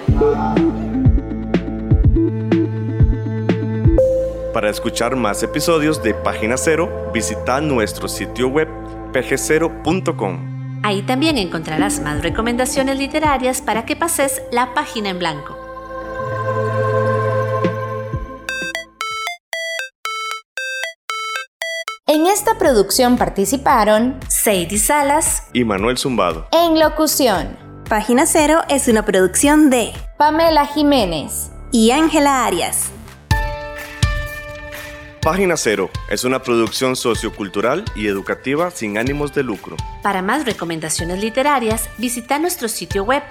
Para 4.53 4.69
escuchar 4.69 5.15
más 5.15 5.41
episodios 5.43 6.03
de 6.03 6.13
Página 6.13 6.57
Cero, 6.57 7.09
visita 7.13 7.61
nuestro 7.61 8.07
sitio 8.07 8.49
web 8.49 8.67
pg0.com. 9.13 10.81
Ahí 10.83 11.03
también 11.03 11.37
encontrarás 11.37 12.01
más 12.01 12.21
recomendaciones 12.21 12.97
literarias 12.97 13.61
para 13.61 13.85
que 13.85 13.95
pases 13.95 14.41
la 14.51 14.73
página 14.73 15.09
en 15.09 15.19
blanco. 15.19 15.60
Producción 22.71 23.17
participaron 23.17 24.17
Sadie 24.29 24.77
Salas 24.77 25.43
y 25.51 25.65
Manuel 25.65 25.97
Zumbado. 25.97 26.47
En 26.53 26.79
locución. 26.79 27.57
Página 27.89 28.25
Cero 28.25 28.61
es 28.69 28.87
una 28.87 29.03
producción 29.03 29.69
de 29.69 29.91
Pamela 30.17 30.65
Jiménez 30.65 31.51
y 31.73 31.91
Ángela 31.91 32.45
Arias. 32.45 32.89
Página 35.21 35.57
Cero 35.57 35.89
es 36.09 36.23
una 36.23 36.41
producción 36.43 36.95
sociocultural 36.95 37.83
y 37.93 38.07
educativa 38.07 38.71
sin 38.71 38.97
ánimos 38.97 39.33
de 39.33 39.43
lucro. 39.43 39.75
Para 40.01 40.21
más 40.21 40.45
recomendaciones 40.45 41.19
literarias, 41.19 41.89
visita 41.97 42.39
nuestro 42.39 42.69
sitio 42.69 43.03
web 43.03 43.23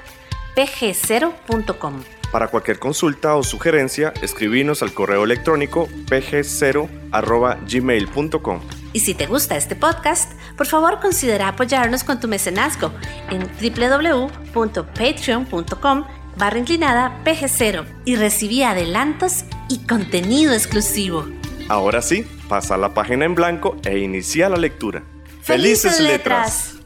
pg0.com. 0.54 2.02
Para 2.30 2.48
cualquier 2.48 2.78
consulta 2.78 3.36
o 3.36 3.42
sugerencia, 3.42 4.12
escribinos 4.20 4.82
al 4.82 4.92
correo 4.92 5.24
electrónico 5.24 5.88
pg0.gmail.com. 6.10 8.60
Y 8.92 9.00
si 9.00 9.14
te 9.14 9.26
gusta 9.26 9.56
este 9.56 9.74
podcast, 9.76 10.32
por 10.56 10.66
favor 10.66 10.98
considera 11.00 11.48
apoyarnos 11.48 12.04
con 12.04 12.20
tu 12.20 12.28
mecenazgo 12.28 12.92
en 13.30 13.48
www.patreon.com 13.60 16.04
barra 16.36 16.58
inclinada 16.58 17.18
pg0 17.24 17.86
y 18.04 18.16
recibí 18.16 18.62
adelantos 18.62 19.44
y 19.68 19.78
contenido 19.86 20.52
exclusivo. 20.54 21.26
Ahora 21.68 22.02
sí, 22.02 22.26
pasa 22.48 22.76
la 22.76 22.92
página 22.94 23.24
en 23.24 23.36
blanco 23.36 23.76
e 23.84 23.98
inicia 23.98 24.48
la 24.48 24.56
lectura. 24.56 25.04
¡Felices 25.42 26.00
letras! 26.00 26.79